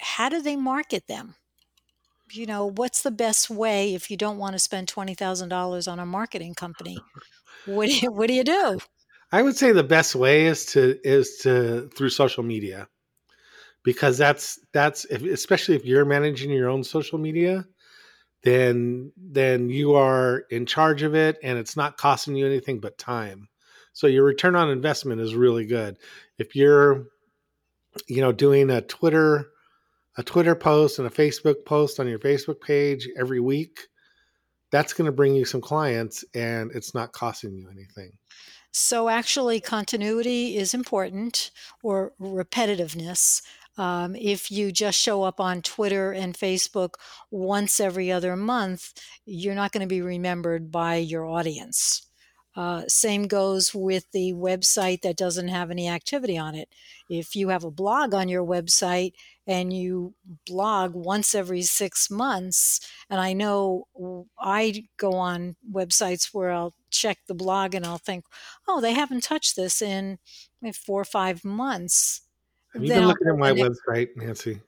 how 0.00 0.28
do 0.28 0.42
they 0.42 0.56
market 0.56 1.06
them? 1.08 1.36
You 2.32 2.46
know, 2.46 2.66
what's 2.66 3.02
the 3.02 3.10
best 3.10 3.50
way 3.50 3.94
if 3.94 4.10
you 4.10 4.16
don't 4.16 4.38
want 4.38 4.54
to 4.54 4.58
spend 4.58 4.88
twenty 4.88 5.14
thousand 5.14 5.48
dollars 5.50 5.88
on 5.88 5.98
a 5.98 6.06
marketing 6.06 6.54
company? 6.54 7.04
What 7.64 7.86
do 7.88 7.96
you, 7.98 8.12
what 8.12 8.28
do 8.28 8.34
you 8.34 8.44
do? 8.44 8.80
I 9.32 9.42
would 9.42 9.56
say 9.56 9.72
the 9.72 9.82
best 9.82 10.14
way 10.14 10.46
is 10.46 10.66
to 10.66 10.98
is 11.06 11.38
to 11.38 11.88
through 11.96 12.10
social 12.10 12.42
media. 12.42 12.88
Because 13.82 14.18
that's 14.18 14.58
that's 14.72 15.06
if, 15.06 15.22
especially 15.22 15.74
if 15.74 15.86
you're 15.86 16.04
managing 16.04 16.50
your 16.50 16.68
own 16.68 16.84
social 16.84 17.18
media 17.18 17.64
then 18.42 19.12
then 19.16 19.68
you 19.68 19.94
are 19.94 20.44
in 20.50 20.66
charge 20.66 21.02
of 21.02 21.14
it 21.14 21.38
and 21.42 21.58
it's 21.58 21.76
not 21.76 21.96
costing 21.96 22.36
you 22.36 22.46
anything 22.46 22.80
but 22.80 22.98
time. 22.98 23.48
So 23.92 24.06
your 24.06 24.24
return 24.24 24.54
on 24.54 24.70
investment 24.70 25.20
is 25.20 25.34
really 25.34 25.66
good. 25.66 25.98
If 26.38 26.54
you're 26.56 27.06
you 28.06 28.20
know 28.20 28.32
doing 28.32 28.70
a 28.70 28.80
twitter 28.82 29.48
a 30.16 30.22
twitter 30.22 30.54
post 30.54 30.98
and 30.98 31.08
a 31.08 31.10
facebook 31.10 31.64
post 31.64 31.98
on 31.98 32.06
your 32.06 32.18
facebook 32.18 32.60
page 32.60 33.08
every 33.18 33.40
week 33.40 33.88
that's 34.70 34.92
going 34.92 35.06
to 35.06 35.12
bring 35.12 35.34
you 35.34 35.44
some 35.44 35.60
clients 35.60 36.24
and 36.34 36.70
it's 36.72 36.94
not 36.94 37.12
costing 37.12 37.54
you 37.54 37.68
anything 37.68 38.12
So 38.72 39.08
actually, 39.08 39.60
continuity 39.60 40.56
is 40.56 40.74
important 40.74 41.50
or 41.82 42.12
repetitiveness. 42.20 43.42
Um, 43.76 44.14
if 44.14 44.50
you 44.50 44.72
just 44.72 44.98
show 45.00 45.22
up 45.22 45.40
on 45.40 45.62
Twitter 45.62 46.12
and 46.12 46.36
Facebook 46.36 46.94
once 47.30 47.80
every 47.80 48.12
other 48.12 48.36
month, 48.36 48.92
you're 49.24 49.54
not 49.54 49.72
going 49.72 49.80
to 49.80 49.86
be 49.86 50.02
remembered 50.02 50.70
by 50.70 50.96
your 50.96 51.24
audience. 51.24 52.06
Uh, 52.56 52.82
same 52.88 53.26
goes 53.26 53.72
with 53.74 54.10
the 54.12 54.32
website 54.34 55.02
that 55.02 55.16
doesn't 55.16 55.48
have 55.48 55.70
any 55.70 55.88
activity 55.88 56.36
on 56.36 56.54
it. 56.54 56.68
If 57.08 57.36
you 57.36 57.48
have 57.48 57.64
a 57.64 57.70
blog 57.70 58.12
on 58.12 58.28
your 58.28 58.44
website 58.44 59.12
and 59.50 59.72
you 59.72 60.14
blog 60.46 60.94
once 60.94 61.34
every 61.34 61.62
six 61.62 62.10
months, 62.10 62.80
and 63.10 63.20
I 63.20 63.32
know 63.34 63.88
I 64.38 64.84
go 64.96 65.12
on 65.14 65.56
websites 65.70 66.32
where 66.32 66.52
I'll 66.52 66.74
check 66.90 67.18
the 67.26 67.34
blog 67.34 67.74
and 67.74 67.84
I'll 67.84 67.98
think, 67.98 68.24
oh, 68.68 68.80
they 68.80 68.94
haven't 68.94 69.22
touched 69.24 69.56
this 69.56 69.82
in 69.82 70.18
eh, 70.64 70.72
four 70.72 71.00
or 71.00 71.04
five 71.04 71.44
months. 71.44 72.22
have 72.74 72.84
you 72.84 72.90
Then 72.90 72.92
been 72.92 73.04
I'll 73.04 73.12
looking 73.12 73.28
at 73.28 73.36
my 73.38 73.52
website 73.52 74.16
nancy 74.16 74.60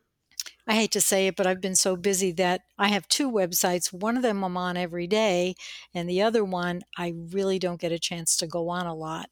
I 0.67 0.75
hate 0.75 0.93
to 0.93 1.01
say 1.01 1.27
it, 1.27 1.37
but 1.37 1.47
I've 1.47 1.61
been 1.61 1.77
so 1.77 1.97
busy 1.97 2.33
that 2.33 2.62
I 2.79 2.89
have 2.89 3.09
two 3.09 3.31
websites. 3.31 3.93
One 3.93 4.17
of 4.17 4.23
them 4.23 4.45
I'm 4.45 4.57
on 4.57 4.77
every 4.77 5.07
day, 5.07 5.55
and 5.95 6.09
the 6.09 6.23
other 6.23 6.45
one 6.45 6.83
I 6.97 7.15
really 7.17 7.59
don't 7.59 7.81
get 7.81 7.93
a 7.93 7.99
chance 7.99 8.37
to 8.39 8.47
go 8.47 8.69
on 8.69 8.87
a 8.87 8.95
lot, 8.95 9.31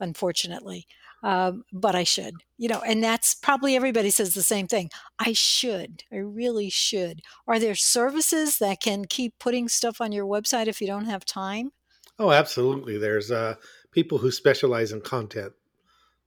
unfortunately. 0.00 0.86
Um, 1.22 1.64
but 1.72 1.94
I 1.94 2.02
should, 2.02 2.34
you 2.58 2.68
know, 2.68 2.80
and 2.80 3.02
that's 3.02 3.34
probably 3.34 3.76
everybody 3.76 4.10
says 4.10 4.34
the 4.34 4.42
same 4.42 4.66
thing. 4.66 4.90
I 5.20 5.32
should. 5.32 6.02
I 6.12 6.16
really 6.16 6.68
should. 6.68 7.20
Are 7.46 7.60
there 7.60 7.76
services 7.76 8.58
that 8.58 8.80
can 8.80 9.04
keep 9.04 9.38
putting 9.38 9.68
stuff 9.68 10.00
on 10.00 10.10
your 10.10 10.26
website 10.26 10.66
if 10.66 10.80
you 10.80 10.88
don't 10.88 11.04
have 11.06 11.24
time? 11.24 11.70
oh 12.18 12.30
absolutely 12.30 12.98
there's 12.98 13.30
uh 13.30 13.54
people 13.90 14.18
who 14.18 14.30
specialize 14.30 14.92
in 14.92 15.00
content 15.00 15.52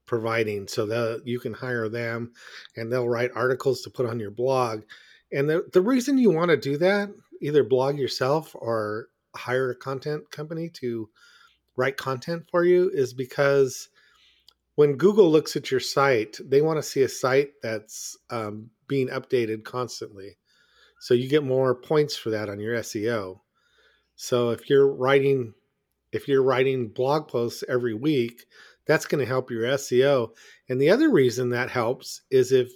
providing 0.06 0.68
so 0.68 1.20
you 1.26 1.40
can 1.40 1.54
hire 1.54 1.90
them 1.90 2.32
and 2.76 2.92
they'll 2.92 3.10
write 3.10 3.32
articles 3.34 3.82
to 3.82 3.90
put 3.90 4.06
on 4.06 4.20
your 4.20 4.32
blog 4.32 4.84
and 5.32 5.50
the, 5.50 5.66
the 5.74 5.82
reason 5.82 6.18
you 6.18 6.30
want 6.30 6.50
to 6.50 6.58
do 6.58 6.78
that 6.78 7.10
either 7.42 7.64
blog 7.64 7.98
yourself 7.98 8.56
or 8.56 9.08
hire 9.36 9.72
a 9.72 9.76
content 9.76 10.30
company 10.32 10.70
to 10.70 11.10
write 11.76 11.98
content 11.98 12.44
for 12.50 12.64
you 12.64 12.90
is 12.94 13.14
because 13.14 13.90
when 14.76 14.98
Google 14.98 15.32
looks 15.32 15.56
at 15.56 15.72
your 15.72 15.80
site, 15.80 16.38
they 16.44 16.62
want 16.62 16.78
to 16.78 16.84
see 16.84 17.04
a 17.04 17.10
site 17.10 17.52
that's 17.62 18.18
um, 18.30 18.70
being 18.88 19.08
updated 19.08 19.64
constantly. 19.64 20.38
So 21.00 21.14
you 21.14 21.30
get 21.30 21.44
more 21.44 21.76
points 21.76 22.16
for 22.16 22.30
that 22.32 22.50
on 22.50 22.60
your 22.60 22.76
SEO. 22.78 23.40
So 24.16 24.52
if 24.52 24.70
you're 24.70 24.88
writing 24.88 25.54
if 26.12 26.30
you're 26.30 26.44
writing 26.44 26.88
blog 26.88 27.28
posts 27.28 27.64
every 27.68 27.94
week, 27.94 28.46
that's 28.86 29.06
going 29.06 29.20
to 29.20 29.28
help 29.28 29.52
your 29.52 29.64
SEO. 29.64 30.30
And 30.70 30.80
the 30.80 30.90
other 30.90 31.10
reason 31.10 31.50
that 31.50 31.70
helps 31.70 32.22
is 32.32 32.54
if 32.54 32.72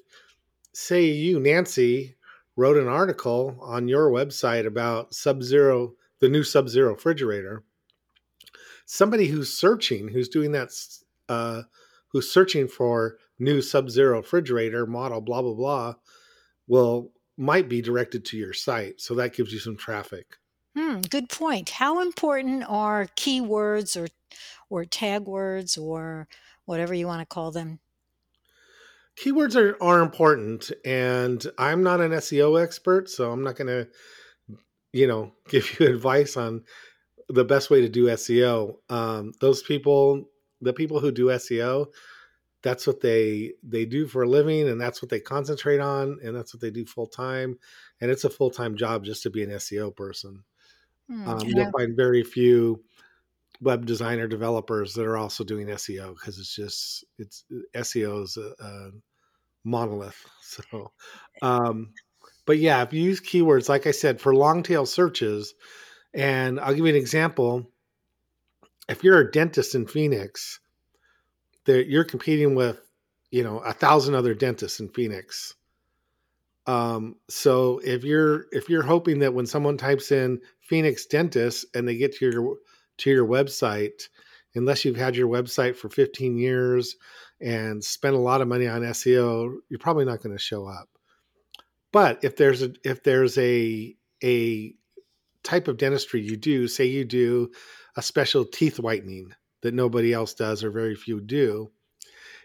say 0.74 1.06
you 1.06 1.39
Nancy 1.39 2.18
wrote 2.58 2.75
an 2.75 2.89
article 2.89 3.58
on 3.62 3.88
your 3.88 4.12
website 4.12 4.65
about 4.65 5.13
Sub-Zero 5.13 5.94
the 6.20 6.27
new 6.27 6.44
Sub-Zero 6.44 6.91
refrigerator, 6.91 7.63
somebody 8.86 9.27
who's 9.27 9.53
searching, 9.53 10.10
who's 10.10 10.27
doing 10.27 10.51
that 10.51 10.72
uh, 11.29 11.62
who's 12.12 12.32
searching 12.32 12.68
for 12.68 13.18
new 13.38 13.62
Sub-Zero 13.62 14.18
refrigerator 14.18 14.86
model 14.86 15.22
blah 15.22 15.42
blah 15.42 15.54
blah 15.54 15.96
will 16.68 17.12
might 17.38 17.70
be 17.70 17.82
directed 17.82 18.25
to 18.25 18.38
your 18.38 18.54
site. 18.54 19.00
So 19.00 19.16
that 19.16 19.34
gives 19.34 19.54
you 19.54 19.60
some 19.60 19.78
traffic. 19.78 20.38
Hmm, 20.78 21.00
good 21.01 21.30
point. 21.30 21.70
How 21.70 22.01
important 22.01 22.63
are 22.68 23.08
keywords 23.16 24.00
or 24.00 24.08
or 24.70 24.86
tag 24.86 25.24
words 25.24 25.78
or 25.78 26.28
whatever 26.66 26.94
you 26.94 27.08
want 27.08 27.22
to 27.22 27.25
call 27.25 27.51
them? 27.51 27.80
Keywords 29.20 29.56
are, 29.56 29.75
are 29.84 30.01
important, 30.01 30.72
and 30.86 31.46
I'm 31.58 31.84
not 31.84 32.00
an 32.00 32.12
SEO 32.12 32.62
expert, 32.62 33.10
so 33.10 33.32
I'm 33.32 33.44
not 33.44 33.58
going 33.58 33.68
to, 33.68 33.88
you 34.94 35.08
know, 35.08 35.34
give 35.50 35.80
you 35.80 35.88
advice 35.88 36.38
on 36.38 36.63
the 37.28 37.44
best 37.44 37.70
way 37.70 37.82
to 37.82 37.89
do 37.89 38.06
SEO. 38.06 38.75
Um, 38.89 39.34
those 39.42 39.62
people, 39.62 40.30
the 40.62 40.74
people 40.74 41.00
who 41.00 41.12
do 41.12 41.28
SEO, 41.28 41.88
that's 42.62 42.86
what 42.86 43.00
they 43.00 43.54
they 43.63 43.86
do 43.86 44.06
for 44.06 44.24
a 44.24 44.30
living 44.30 44.68
and 44.68 44.80
that's 44.80 45.01
what 45.01 45.10
they 45.10 45.20
concentrate 45.20 45.80
on 45.80 46.20
and 46.24 46.36
that's 46.36 46.54
what 46.54 46.60
they 46.60 46.72
do 46.72 46.86
full 46.86 47.08
time 47.08 47.58
and 48.01 48.12
it's 48.12 48.25
a 48.25 48.30
full 48.30 48.51
time 48.51 48.75
job 48.75 49.06
just 49.06 49.24
to 49.24 49.30
be 49.30 49.44
an 49.44 49.51
SEO 49.51 49.96
person. 49.96 50.44
Mm, 51.10 51.28
um, 51.28 51.48
you'll 51.48 51.72
find 51.72 51.96
very 51.96 52.24
few 52.24 52.84
web 53.62 53.86
designer 53.86 54.28
developers 54.28 54.94
that 54.94 55.06
are 55.06 55.18
also 55.18 55.44
doing 55.44 55.68
SEO 55.68 56.13
because 56.13 56.38
it's 56.38 56.56
just 56.56 57.06
it's 57.18 57.46
SEO 57.75 58.24
is 58.24 58.38
a, 58.38 58.54
a 58.63 58.92
monolith. 59.63 60.25
So, 60.42 60.92
um, 61.44 61.94
but 62.48 62.58
yeah, 62.58 62.82
if 62.82 62.92
you 62.92 63.04
use 63.04 63.22
keywords, 63.22 63.70
like 63.70 63.86
I 63.86 63.92
said, 63.92 64.20
for 64.20 64.34
long 64.34 64.63
tail 64.63 64.88
searches, 64.88 65.54
and 66.12 66.60
I'll 66.60 66.74
give 66.74 66.88
you 66.88 66.88
an 66.88 66.96
example. 66.96 67.72
If 68.89 69.03
you're 69.03 69.19
a 69.19 69.31
dentist 69.31 69.75
in 69.75 69.88
Phoenix, 69.88 70.60
that 71.65 71.88
you're 71.88 72.03
competing 72.03 72.55
with 72.55 72.81
you 73.31 73.43
know 73.43 73.60
a 73.60 73.74
thousand 73.74 74.15
other 74.15 74.34
dentists 74.34 74.79
in 74.79 74.89
Phoenix. 74.89 75.53
Um, 76.65 77.15
so 77.29 77.79
if 77.84 78.03
you're 78.03 78.46
if 78.51 78.69
you're 78.69 78.84
hoping 78.84 79.19
that 79.19 79.34
when 79.34 79.46
someone 79.46 79.77
types 79.77 80.12
in 80.12 80.41
Phoenix 80.62 81.05
dentist 81.05 81.65
and 81.74 81.88
they 81.88 81.96
get 81.96 82.15
to 82.15 82.29
your 82.29 82.58
to 82.98 83.10
your 83.10 83.27
website, 83.27 84.10
unless 84.55 84.84
you've 84.84 84.98
had 84.98 85.15
your 85.15 85.27
website 85.27 85.75
for 85.75 85.89
15 85.89 86.38
years 86.38 86.96
and 87.39 87.84
spent 87.84 88.15
a 88.15 88.19
lot 88.19 88.41
of 88.41 88.48
money 88.48 88.67
on 88.67 88.81
SEO, 88.81 89.55
you're 89.69 89.79
probably 89.79 90.05
not 90.05 90.22
going 90.22 90.36
to 90.36 90.41
show 90.41 90.67
up. 90.67 90.89
But 91.91 92.24
if 92.24 92.36
there's 92.36 92.62
a 92.62 92.74
if 92.84 93.03
there's 93.03 93.38
a 93.38 93.96
a 94.24 94.74
type 95.43 95.67
of 95.67 95.77
dentistry 95.77 96.22
you 96.22 96.38
do, 96.38 96.67
say 96.67 96.86
you 96.86 97.05
do 97.05 97.51
a 98.00 98.01
special 98.01 98.46
teeth 98.46 98.79
whitening 98.79 99.34
that 99.62 99.74
nobody 99.74 100.13
else 100.13 100.34
does 100.34 100.63
or 100.63 100.72
very 100.72 100.96
few 100.96 101.20
do. 101.20 101.70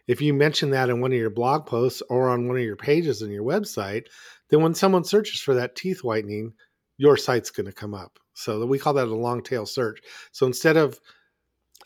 If 0.09 0.21
you 0.21 0.35
mention 0.35 0.71
that 0.71 0.91
in 0.91 1.01
one 1.01 1.13
of 1.13 1.19
your 1.19 1.31
blog 1.31 1.65
posts 1.65 2.03
or 2.11 2.29
on 2.29 2.49
one 2.49 2.57
of 2.57 2.65
your 2.65 2.75
pages 2.75 3.23
on 3.23 3.31
your 3.31 3.45
website, 3.45 4.07
then 4.51 4.63
when 4.63 4.75
someone 4.75 5.05
searches 5.05 5.41
for 5.41 5.55
that 5.55 5.77
teeth 5.77 6.03
whitening, 6.03 6.55
your 6.99 7.17
site's 7.17 7.53
going 7.53 7.67
to 7.67 7.73
come 7.73 7.95
up. 7.95 8.19
So 8.35 8.67
we 8.67 8.81
call 8.81 8.95
that 8.95 9.07
a 9.07 9.15
long 9.15 9.45
tail 9.45 9.65
search. 9.65 10.01
So 10.33 10.45
instead 10.45 10.77
of 10.77 11.01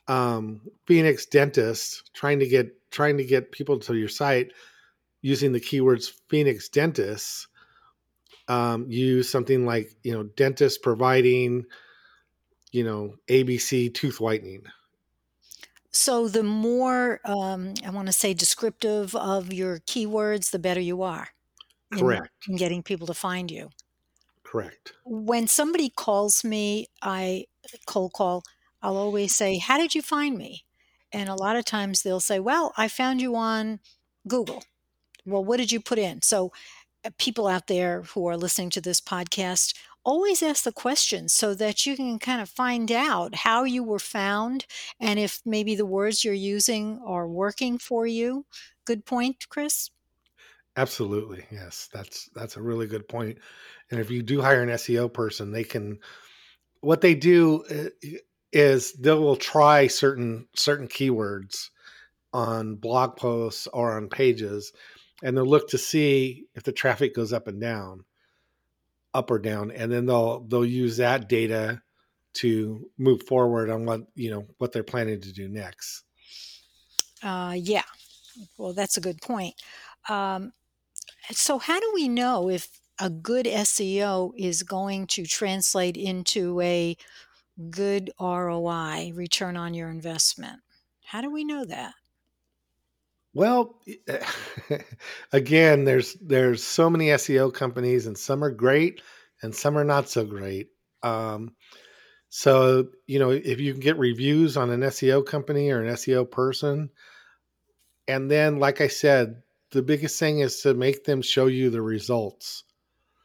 um, 0.09 0.63
Phoenix 0.87 1.27
dentist 1.27 2.11
trying 2.15 2.39
to 2.39 2.49
get 2.49 2.75
trying 2.91 3.19
to 3.19 3.25
get 3.25 3.53
people 3.53 3.79
to 3.81 3.95
your 3.95 4.09
site 4.09 4.53
using 5.21 5.53
the 5.53 5.61
keywords 5.61 6.11
Phoenix 6.31 6.71
dentist, 6.71 7.49
um, 8.49 8.87
use 8.89 9.29
something 9.29 9.67
like 9.67 9.91
you 10.03 10.13
know 10.15 10.23
dentist 10.23 10.83
providing 10.83 11.67
you 12.73 12.85
know 12.85 13.15
ABC 13.29 13.93
tooth 13.93 14.21
whitening 14.21 14.65
so 15.91 16.29
the 16.29 16.43
more, 16.43 17.21
um, 17.25 17.75
I 17.85 17.91
want 17.91 18.07
to 18.07 18.13
say 18.13 18.35
descriptive 18.35 19.17
of 19.17 19.53
your 19.53 19.79
keywords, 19.81 20.51
the 20.51 20.59
better 20.59 20.81
you 20.81 21.03
are 21.03 21.29
in, 21.93 21.99
Correct. 21.99 22.29
in 22.49 22.57
getting 22.57 22.83
people 22.83 23.07
to 23.07 23.15
find 23.15 23.51
you. 23.51 23.71
Correct. 24.45 24.93
When 25.05 25.47
somebody 25.47 25.91
calls 25.91 26.45
me, 26.45 26.87
I 27.03 27.47
cold 27.87 28.13
call, 28.13 28.45
I'll 28.83 28.97
always 28.97 29.35
say, 29.35 29.59
How 29.59 29.79
did 29.79 29.95
you 29.95 30.03
find 30.03 30.37
me? 30.39 30.65
And 31.13 31.29
a 31.29 31.35
lot 31.35 31.57
of 31.57 31.65
times 31.65 32.03
they'll 32.03 32.21
say, 32.21 32.39
Well, 32.39 32.73
I 32.77 32.89
found 32.89 33.21
you 33.21 33.35
on 33.37 33.81
Google. 34.27 34.63
Well, 35.25 35.45
what 35.45 35.59
did 35.59 35.73
you 35.73 35.81
put 35.81 35.99
in? 35.99 36.23
So, 36.23 36.53
uh, 37.05 37.11
people 37.19 37.47
out 37.47 37.67
there 37.67 38.03
who 38.03 38.27
are 38.27 38.37
listening 38.37 38.71
to 38.71 38.81
this 38.81 39.01
podcast, 39.01 39.75
always 40.09 40.43
ask 40.43 40.65
the 40.65 40.73
questions 40.73 41.35
so 41.35 41.53
that 41.55 41.85
you 41.85 41.95
can 41.95 42.19
kind 42.19 42.41
of 42.41 42.49
find 42.49 42.91
out 42.91 43.35
how 43.35 43.65
you 43.65 43.85
were 43.85 43.99
found 43.99 44.65
and 44.99 45.19
if 45.19 45.43
maybe 45.45 45.77
the 45.77 45.85
words 45.85 46.25
you're 46.25 46.33
using 46.33 46.99
are 47.05 47.29
working 47.29 47.77
for 47.77 48.07
you. 48.07 48.47
Good 48.87 49.05
point, 49.05 49.47
Chris. 49.51 49.91
Absolutely. 50.79 51.45
Yes, 51.51 51.91
that's 51.93 52.31
that's 52.35 52.57
a 52.57 52.63
really 52.63 52.87
good 52.87 53.07
point. 53.07 53.37
And 53.91 54.01
if 54.01 54.11
you 54.11 54.23
do 54.23 54.41
hire 54.41 54.63
an 54.63 54.71
SEO 54.71 55.13
person, 55.13 55.53
they 55.53 55.65
can 55.65 55.99
what 56.81 57.03
they 57.03 57.15
do 57.15 57.65
uh, 57.71 58.09
is 58.51 58.95
they 58.95 59.13
will 59.13 59.37
try 59.37 59.89
certain 59.89 60.49
certain 60.57 60.89
keywords 60.89 61.69
on 62.33 62.77
blog 62.77 63.17
posts 63.17 63.69
or 63.75 63.95
on 63.95 64.09
pages 64.09 64.73
and 65.23 65.37
they'll 65.37 65.45
look 65.45 65.69
to 65.69 65.79
see 65.79 66.47
if 66.55 66.63
the 66.63 66.73
traffic 66.73 67.15
goes 67.15 67.33
up 67.33 67.47
and 67.49 67.61
down 67.61 68.05
up 69.19 69.31
or 69.31 69.39
down, 69.39 69.71
and 69.73 69.91
then 69.91 70.07
they'll 70.07 70.41
they'll 70.45 70.65
use 70.65 70.97
that 70.99 71.29
data 71.29 71.83
to 72.35 72.89
move 72.99 73.23
forward 73.25 73.69
on 73.69 73.85
what 73.85 74.03
you 74.15 74.31
know 74.31 74.47
what 74.59 74.73
they're 74.73 74.83
planning 74.83 75.21
to 75.21 75.33
do 75.33 75.49
next. 75.49 76.05
Uh, 77.23 77.55
yeah, 77.57 77.83
well, 78.57 78.73
that's 78.73 78.97
a 78.97 79.01
good 79.01 79.21
point. 79.21 79.55
Um, 80.09 80.53
so, 81.31 81.59
how 81.59 81.81
do 81.81 81.91
we 81.95 82.09
know 82.09 82.49
if 82.49 82.69
a 83.01 83.11
good 83.11 83.47
SEO 83.47 84.33
is 84.37 84.63
going 84.63 85.07
to 85.09 85.27
translate 85.27 85.97
into 85.97 86.61
a 86.61 86.97
good 87.71 88.11
ROI, 88.21 89.13
return 89.15 89.57
on 89.57 89.75
your 89.75 89.91
investment? 89.91 90.61
How 91.05 91.21
do 91.21 91.31
we 91.31 91.45
know 91.45 91.65
that? 91.65 91.95
Well, 93.39 93.81
again, 95.33 95.85
there's 95.85 96.15
there's 96.15 96.65
so 96.65 96.91
many 96.91 97.07
SEO 97.07 97.55
companies, 97.55 98.09
and 98.09 98.19
some 98.19 98.43
are 98.43 98.51
great, 98.51 99.01
and 99.43 99.55
some 99.55 99.79
are 99.79 99.85
not 99.85 100.09
so 100.09 100.25
great. 100.25 100.71
Um, 101.05 101.55
so 102.31 102.89
you 103.07 103.21
know, 103.21 103.31
if 103.31 103.61
you 103.61 103.71
can 103.75 103.81
get 103.81 103.97
reviews 103.97 104.57
on 104.57 104.71
an 104.71 104.81
SEO 104.81 105.25
company 105.25 105.71
or 105.71 105.81
an 105.81 105.95
SEO 105.95 106.29
person, 106.29 106.91
and 108.09 108.29
then, 108.29 108.59
like 108.59 108.81
I 108.81 108.89
said, 108.89 109.41
the 109.71 109.83
biggest 109.83 110.19
thing 110.19 110.41
is 110.41 110.61
to 110.63 110.75
make 110.75 111.05
them 111.05 111.23
show 111.23 111.47
you 111.47 111.71
the 111.71 111.81
results, 111.81 112.65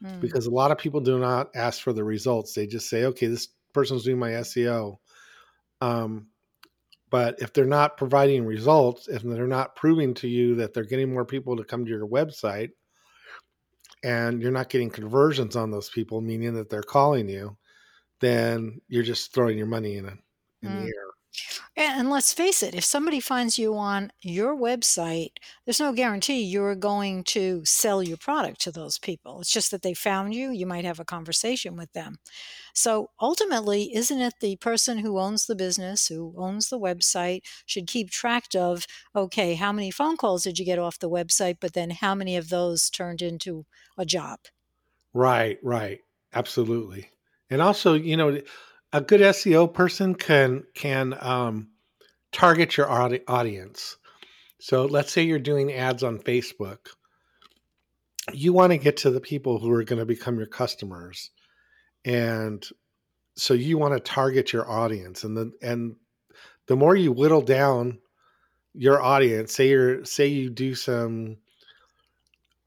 mm. 0.05 0.21
because 0.21 0.45
a 0.45 0.51
lot 0.51 0.69
of 0.69 0.77
people 0.77 1.01
do 1.01 1.17
not 1.17 1.49
ask 1.55 1.81
for 1.81 1.91
the 1.91 2.03
results. 2.03 2.53
They 2.53 2.67
just 2.67 2.87
say, 2.87 3.05
"Okay, 3.05 3.25
this 3.25 3.47
person's 3.73 4.03
doing 4.03 4.19
my 4.19 4.29
SEO." 4.29 4.99
Um, 5.81 6.27
but 7.13 7.35
if 7.37 7.53
they're 7.53 7.65
not 7.65 7.95
providing 7.95 8.43
results, 8.43 9.07
if 9.07 9.21
they're 9.21 9.45
not 9.45 9.75
proving 9.75 10.15
to 10.15 10.27
you 10.27 10.55
that 10.55 10.73
they're 10.73 10.83
getting 10.83 11.13
more 11.13 11.25
people 11.25 11.55
to 11.55 11.63
come 11.63 11.85
to 11.85 11.91
your 11.91 12.07
website, 12.07 12.71
and 14.03 14.41
you're 14.41 14.49
not 14.49 14.67
getting 14.67 14.89
conversions 14.89 15.55
on 15.55 15.69
those 15.69 15.91
people, 15.91 16.21
meaning 16.21 16.55
that 16.55 16.71
they're 16.71 16.81
calling 16.81 17.29
you, 17.29 17.55
then 18.19 18.81
you're 18.87 19.03
just 19.03 19.31
throwing 19.31 19.59
your 19.59 19.67
money 19.67 19.97
in, 19.97 20.05
a, 20.05 20.13
in 20.63 20.69
mm. 20.69 20.81
the 20.81 20.87
air. 20.87 21.12
And 21.75 22.09
let's 22.09 22.33
face 22.33 22.61
it, 22.63 22.75
if 22.75 22.83
somebody 22.83 23.19
finds 23.19 23.57
you 23.57 23.75
on 23.75 24.11
your 24.21 24.55
website, 24.55 25.31
there's 25.65 25.79
no 25.79 25.93
guarantee 25.93 26.41
you're 26.43 26.75
going 26.75 27.23
to 27.25 27.63
sell 27.65 28.03
your 28.03 28.17
product 28.17 28.61
to 28.61 28.71
those 28.71 28.99
people. 28.99 29.41
It's 29.41 29.51
just 29.51 29.71
that 29.71 29.81
they 29.81 29.93
found 29.93 30.33
you, 30.35 30.51
you 30.51 30.65
might 30.65 30.85
have 30.85 30.99
a 30.99 31.05
conversation 31.05 31.75
with 31.75 31.91
them. 31.93 32.17
So 32.73 33.09
ultimately, 33.19 33.93
isn't 33.95 34.19
it 34.21 34.35
the 34.39 34.55
person 34.57 34.99
who 34.99 35.19
owns 35.19 35.45
the 35.47 35.55
business, 35.55 36.07
who 36.07 36.33
owns 36.37 36.69
the 36.69 36.79
website, 36.79 37.41
should 37.65 37.87
keep 37.87 38.09
track 38.11 38.45
of, 38.55 38.85
okay, 39.15 39.55
how 39.55 39.71
many 39.71 39.91
phone 39.91 40.17
calls 40.17 40.43
did 40.43 40.59
you 40.59 40.65
get 40.65 40.79
off 40.79 40.99
the 40.99 41.09
website, 41.09 41.57
but 41.59 41.73
then 41.73 41.91
how 41.91 42.15
many 42.15 42.35
of 42.37 42.49
those 42.49 42.89
turned 42.89 43.21
into 43.21 43.65
a 43.97 44.05
job? 44.05 44.39
Right, 45.13 45.59
right. 45.63 46.01
Absolutely. 46.33 47.09
And 47.49 47.61
also, 47.61 47.93
you 47.93 48.17
know, 48.17 48.41
a 48.93 49.01
good 49.01 49.21
SEO 49.21 49.73
person 49.73 50.13
can 50.13 50.63
can 50.75 51.17
um, 51.19 51.69
target 52.31 52.77
your 52.77 52.89
audi- 52.89 53.27
audience. 53.27 53.97
So 54.59 54.85
let's 54.85 55.11
say 55.11 55.23
you're 55.23 55.39
doing 55.39 55.73
ads 55.73 56.03
on 56.03 56.19
Facebook. 56.19 56.77
You 58.31 58.53
want 58.53 58.71
to 58.71 58.77
get 58.77 58.97
to 58.97 59.11
the 59.11 59.19
people 59.19 59.59
who 59.59 59.71
are 59.71 59.83
going 59.83 59.99
to 59.99 60.05
become 60.05 60.37
your 60.37 60.47
customers. 60.47 61.31
And 62.05 62.65
so 63.35 63.53
you 63.53 63.77
want 63.77 63.93
to 63.95 63.99
target 63.99 64.53
your 64.53 64.69
audience 64.69 65.23
and 65.23 65.35
the 65.35 65.51
and 65.61 65.95
the 66.67 66.75
more 66.75 66.95
you 66.95 67.11
whittle 67.11 67.41
down 67.41 67.99
your 68.73 69.01
audience, 69.01 69.53
say 69.53 69.69
you're 69.69 70.05
say 70.05 70.27
you 70.27 70.51
do 70.51 70.75
some 70.75 71.37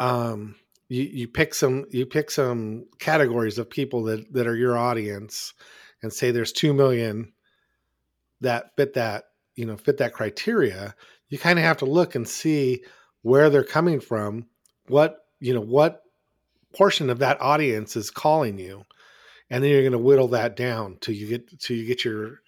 um 0.01 0.57
you, 0.89 1.03
you 1.05 1.29
pick 1.29 1.55
some 1.55 1.87
you 1.91 2.05
pick 2.05 2.31
some 2.31 2.87
categories 2.99 3.59
of 3.59 3.71
people 3.71 4.03
that 4.05 4.33
that 4.33 4.47
are 4.49 4.57
your 4.57 4.77
audience 4.77 5.55
and 6.03 6.13
say 6.13 6.31
there's 6.31 6.53
2 6.53 6.73
million 6.73 7.33
that 8.41 8.77
fit 8.77 8.95
that 8.95 9.25
you 9.55 9.65
know 9.65 9.77
fit 9.77 9.99
that 9.99 10.13
criteria 10.13 10.95
you 11.29 11.39
kind 11.39 11.59
of 11.59 11.65
have 11.65 11.79
to 11.79 11.85
look 11.85 12.15
and 12.15 12.29
see 12.29 12.83
where 13.23 13.51
they're 13.51 13.65
coming 13.65 14.01
from 14.01 14.47
what 14.89 15.27
you 15.41 15.55
know 15.55 15.61
what 15.61 16.03
portion 16.75 17.11
of 17.11 17.19
that 17.19 17.41
audience 17.41 17.97
is 17.97 18.11
calling 18.11 18.59
you 18.59 18.85
and 19.51 19.63
then 19.63 19.71
you're 19.71 19.83
going 19.83 19.93
to 19.93 19.99
whittle 19.99 20.29
that 20.29 20.57
down 20.57 20.99
till 21.01 21.15
you 21.15 21.27
get 21.29 21.59
till 21.59 21.77
you 21.77 21.87
get 21.87 22.05
your 22.05 22.41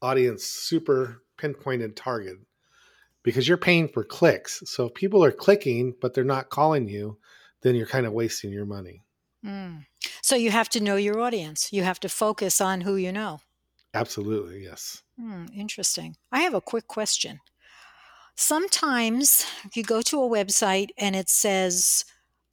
audience 0.00 0.44
super 0.44 1.22
pinpointed 1.36 1.96
target 1.96 2.36
because 3.22 3.46
you're 3.46 3.56
paying 3.56 3.88
for 3.88 4.02
clicks. 4.02 4.62
So 4.66 4.86
if 4.86 4.94
people 4.94 5.24
are 5.24 5.32
clicking 5.32 5.94
but 6.00 6.14
they're 6.14 6.24
not 6.24 6.50
calling 6.50 6.88
you 6.88 7.18
then 7.62 7.74
you're 7.74 7.86
kind 7.86 8.06
of 8.06 8.12
wasting 8.12 8.50
your 8.50 8.66
money 8.66 9.02
Mm. 9.44 9.86
So 10.22 10.36
you 10.36 10.50
have 10.50 10.68
to 10.70 10.80
know 10.80 10.96
your 10.96 11.20
audience. 11.20 11.72
You 11.72 11.82
have 11.84 12.00
to 12.00 12.08
focus 12.08 12.60
on 12.60 12.80
who 12.82 12.96
you 12.96 13.12
know. 13.12 13.40
absolutely 13.94 14.62
yes 14.64 15.02
Hmm, 15.18 15.46
interesting. 15.54 16.16
I 16.30 16.40
have 16.40 16.54
a 16.54 16.60
quick 16.60 16.86
question. 16.88 17.40
Sometimes 18.36 19.44
you 19.74 19.82
go 19.84 20.02
to 20.02 20.22
a 20.22 20.28
website 20.28 20.90
and 20.98 21.14
it 21.16 21.28
says 21.28 22.04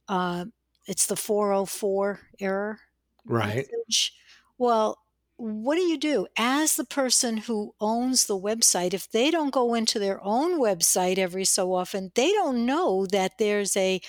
uh, 0.08 0.46
it's 0.86 1.06
the 1.06 1.16
404 1.16 2.20
error 2.40 2.78
right 3.24 3.70
message. 3.70 4.14
Well, 4.58 4.98
what 5.40 5.76
do 5.76 5.82
you 5.82 5.98
do 5.98 6.26
as 6.36 6.76
the 6.76 6.84
person 6.84 7.38
who 7.38 7.74
owns 7.80 8.26
the 8.26 8.38
website? 8.38 8.94
If 8.94 9.10
they 9.10 9.30
don't 9.30 9.52
go 9.52 9.74
into 9.74 9.98
their 9.98 10.22
own 10.22 10.60
website 10.60 11.18
every 11.18 11.44
so 11.44 11.72
often, 11.74 12.12
they 12.14 12.30
don't 12.32 12.66
know 12.66 13.06
that 13.06 13.38
there's 13.38 13.76
a, 13.76 14.00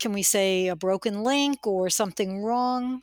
can 0.00 0.12
we 0.12 0.22
say, 0.22 0.68
a 0.68 0.76
broken 0.76 1.22
link 1.22 1.66
or 1.66 1.90
something 1.90 2.42
wrong, 2.42 3.02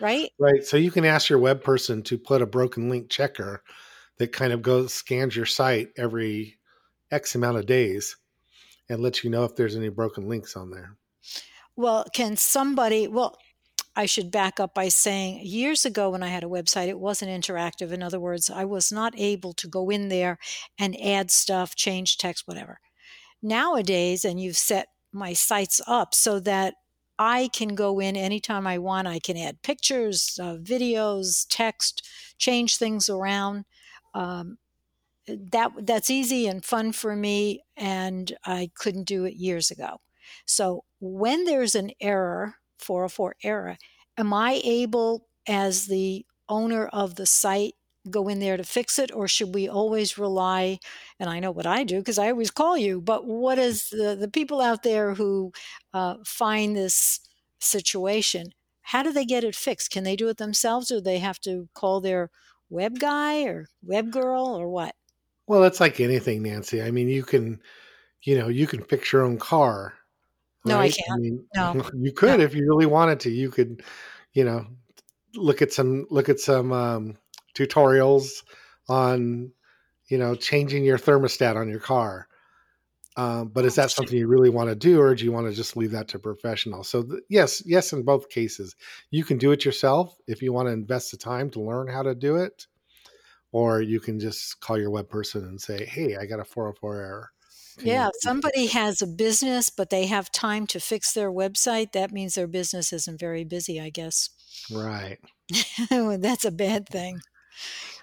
right? 0.00 0.30
right 0.38 0.64
so 0.64 0.76
you 0.76 0.90
can 0.90 1.04
ask 1.04 1.28
your 1.28 1.38
web 1.38 1.62
person 1.62 2.02
to 2.02 2.18
put 2.18 2.42
a 2.42 2.46
broken 2.46 2.88
link 2.88 3.08
checker 3.08 3.62
that 4.18 4.32
kind 4.32 4.52
of 4.52 4.62
goes 4.62 4.92
scans 4.92 5.36
your 5.36 5.46
site 5.46 5.88
every 5.96 6.56
x 7.10 7.34
amount 7.34 7.56
of 7.56 7.66
days 7.66 8.16
and 8.88 9.00
lets 9.02 9.22
you 9.22 9.30
know 9.30 9.44
if 9.44 9.54
there's 9.56 9.76
any 9.76 9.88
broken 9.88 10.28
links 10.28 10.56
on 10.56 10.70
there 10.70 10.96
Well, 11.76 12.06
can 12.12 12.36
somebody, 12.36 13.06
well, 13.06 13.38
I 13.96 14.06
should 14.06 14.30
back 14.30 14.60
up 14.60 14.74
by 14.74 14.88
saying 14.88 15.40
years 15.44 15.84
ago 15.84 16.10
when 16.10 16.22
I 16.22 16.28
had 16.28 16.44
a 16.44 16.48
website, 16.48 16.88
it 16.88 17.00
wasn't 17.00 17.30
interactive. 17.30 17.90
In 17.90 18.02
other 18.02 18.20
words, 18.20 18.48
I 18.48 18.64
was 18.64 18.92
not 18.92 19.14
able 19.16 19.52
to 19.54 19.68
go 19.68 19.90
in 19.90 20.08
there 20.08 20.38
and 20.78 21.00
add 21.00 21.30
stuff, 21.30 21.74
change 21.74 22.16
text, 22.16 22.46
whatever. 22.46 22.80
Nowadays, 23.42 24.24
and 24.24 24.40
you've 24.40 24.56
set 24.56 24.88
my 25.12 25.32
sites 25.32 25.80
up 25.86 26.14
so 26.14 26.38
that 26.40 26.74
I 27.18 27.48
can 27.52 27.74
go 27.74 27.98
in 27.98 28.16
anytime 28.16 28.66
I 28.66 28.78
want. 28.78 29.08
I 29.08 29.18
can 29.18 29.36
add 29.36 29.62
pictures, 29.62 30.38
uh, 30.40 30.56
videos, 30.56 31.46
text, 31.48 32.08
change 32.38 32.76
things 32.76 33.08
around. 33.08 33.64
Um, 34.14 34.58
that 35.26 35.72
that's 35.82 36.10
easy 36.10 36.46
and 36.46 36.64
fun 36.64 36.92
for 36.92 37.14
me 37.14 37.62
and 37.76 38.34
I 38.46 38.70
couldn't 38.74 39.04
do 39.04 39.24
it 39.24 39.34
years 39.34 39.70
ago. 39.70 40.00
So 40.46 40.84
when 41.00 41.44
there's 41.44 41.74
an 41.74 41.90
error, 42.00 42.56
404 42.78 43.36
error, 43.42 43.76
am 44.16 44.32
I 44.32 44.60
able 44.64 45.28
as 45.46 45.86
the 45.86 46.24
owner 46.48 46.86
of 46.88 47.16
the 47.16 47.26
site 47.26 47.74
go 48.10 48.28
in 48.28 48.40
there 48.40 48.56
to 48.56 48.64
fix 48.64 48.98
it 48.98 49.12
or 49.14 49.28
should 49.28 49.54
we 49.54 49.68
always 49.68 50.16
rely 50.16 50.78
and 51.20 51.28
I 51.28 51.40
know 51.40 51.50
what 51.50 51.66
I 51.66 51.84
do 51.84 51.98
because 51.98 52.18
I 52.18 52.30
always 52.30 52.50
call 52.50 52.76
you, 52.76 53.00
but 53.00 53.26
what 53.26 53.58
is 53.58 53.90
the 53.90 54.16
the 54.18 54.28
people 54.28 54.60
out 54.60 54.82
there 54.82 55.14
who 55.14 55.52
uh, 55.92 56.16
find 56.24 56.76
this 56.76 57.20
situation, 57.60 58.52
how 58.82 59.02
do 59.02 59.12
they 59.12 59.24
get 59.26 59.44
it 59.44 59.56
fixed? 59.56 59.90
Can 59.90 60.04
they 60.04 60.16
do 60.16 60.28
it 60.28 60.38
themselves 60.38 60.90
or 60.90 60.96
do 60.96 61.00
they 61.02 61.18
have 61.18 61.40
to 61.40 61.68
call 61.74 62.00
their 62.00 62.30
web 62.70 62.98
guy 62.98 63.42
or 63.44 63.66
web 63.82 64.10
girl 64.10 64.46
or 64.46 64.68
what? 64.70 64.94
well 65.46 65.64
it's 65.64 65.80
like 65.80 66.00
anything 66.00 66.42
nancy 66.42 66.82
i 66.82 66.90
mean 66.90 67.08
you 67.08 67.22
can 67.22 67.60
you 68.22 68.38
know 68.38 68.48
you 68.48 68.66
can 68.66 68.82
fix 68.84 69.12
your 69.12 69.22
own 69.24 69.38
car 69.38 69.97
No, 70.68 70.76
I 70.78 70.82
right? 70.82 70.96
I 71.10 71.16
can't. 71.18 71.20
mean 71.20 71.48
No, 71.54 71.72
you 71.94 72.12
no. 72.12 72.12
could 72.12 72.40
if 72.40 72.54
you 72.54 72.66
really 72.66 72.86
wanted 72.86 73.20
to. 73.20 73.30
You 73.30 73.50
could 73.50 73.82
you 74.32 74.44
know 74.44 74.66
look 75.34 75.62
at 75.62 75.72
some 75.72 76.06
look 76.10 76.28
at 76.28 76.40
some 76.40 76.72
um, 76.72 77.18
tutorials 77.54 78.44
on 78.88 79.52
you 80.08 80.18
know 80.18 80.34
changing 80.34 80.84
your 80.84 80.98
thermostat 80.98 81.56
on 81.56 81.68
your 81.68 81.80
car. 81.80 82.28
Um, 83.16 83.48
but 83.48 83.64
is 83.64 83.76
Oh, 83.76 83.82
that 83.82 83.90
something 83.90 84.16
you 84.16 84.28
really 84.28 84.50
want 84.50 84.68
to 84.70 84.76
do 84.76 85.00
or 85.00 85.14
do 85.14 85.24
you 85.24 85.32
want 85.32 85.48
to 85.48 85.52
just 85.52 85.76
leave 85.76 85.90
that 85.90 86.06
to 86.08 86.20
professionals? 86.20 86.88
So 86.88 87.02
th- 87.02 87.22
yes 87.28 87.62
yes 87.66 87.92
in 87.92 88.04
both 88.04 88.28
cases. 88.28 88.76
You 89.10 89.24
can 89.24 89.38
do 89.38 89.50
it 89.52 89.64
yourself 89.64 90.16
if 90.28 90.40
you 90.40 90.52
want 90.52 90.68
to 90.68 90.72
invest 90.72 91.10
the 91.10 91.16
time 91.16 91.50
to 91.50 91.60
learn 91.60 91.88
how 91.88 92.02
to 92.02 92.14
do 92.14 92.36
it 92.36 92.66
or 93.52 93.80
you 93.80 94.00
can 94.00 94.20
just 94.20 94.60
call 94.60 94.78
your 94.78 94.90
web 94.90 95.08
person 95.08 95.44
and 95.44 95.60
say 95.60 95.84
hey 95.84 96.16
i 96.16 96.26
got 96.26 96.40
a 96.40 96.44
404 96.44 96.96
error 96.96 97.30
Yeah, 97.82 98.08
if 98.08 98.14
somebody 98.20 98.66
has 98.66 99.02
a 99.02 99.06
business, 99.06 99.70
but 99.70 99.90
they 99.90 100.06
have 100.06 100.32
time 100.32 100.66
to 100.68 100.80
fix 100.80 101.12
their 101.12 101.30
website, 101.30 101.92
that 101.92 102.12
means 102.12 102.34
their 102.34 102.46
business 102.46 102.92
isn't 102.92 103.20
very 103.20 103.44
busy, 103.44 103.80
I 103.80 103.90
guess. 103.90 104.30
right 104.70 105.18
That's 105.90 106.44
a 106.44 106.50
bad 106.50 106.88
thing. 106.88 107.20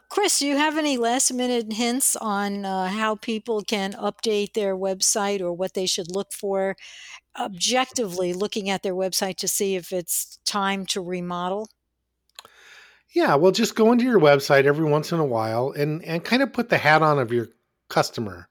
Chris, 0.09 0.39
do 0.39 0.47
you 0.47 0.57
have 0.57 0.77
any 0.77 0.97
last 0.97 1.33
minute 1.33 1.73
hints 1.73 2.15
on 2.15 2.63
uh, 2.63 2.87
how 2.87 3.15
people 3.15 3.61
can 3.61 3.93
update 3.93 4.53
their 4.53 4.75
website 4.77 5.41
or 5.41 5.51
what 5.51 5.73
they 5.73 5.85
should 5.85 6.11
look 6.11 6.31
for 6.31 6.75
objectively 7.37 8.31
looking 8.31 8.69
at 8.69 8.81
their 8.83 8.93
website 8.93 9.35
to 9.37 9.47
see 9.47 9.75
if 9.75 9.91
it's 9.91 10.39
time 10.45 10.85
to 10.85 11.01
remodel? 11.01 11.67
yeah 13.15 13.33
well 13.33 13.51
just 13.51 13.75
go 13.75 13.91
into 13.91 14.03
your 14.03 14.19
website 14.19 14.65
every 14.65 14.85
once 14.85 15.11
in 15.11 15.19
a 15.19 15.25
while 15.25 15.71
and 15.71 16.03
and 16.03 16.23
kind 16.23 16.43
of 16.43 16.53
put 16.53 16.69
the 16.69 16.77
hat 16.77 17.01
on 17.01 17.17
of 17.17 17.31
your 17.31 17.47
customer 17.89 18.47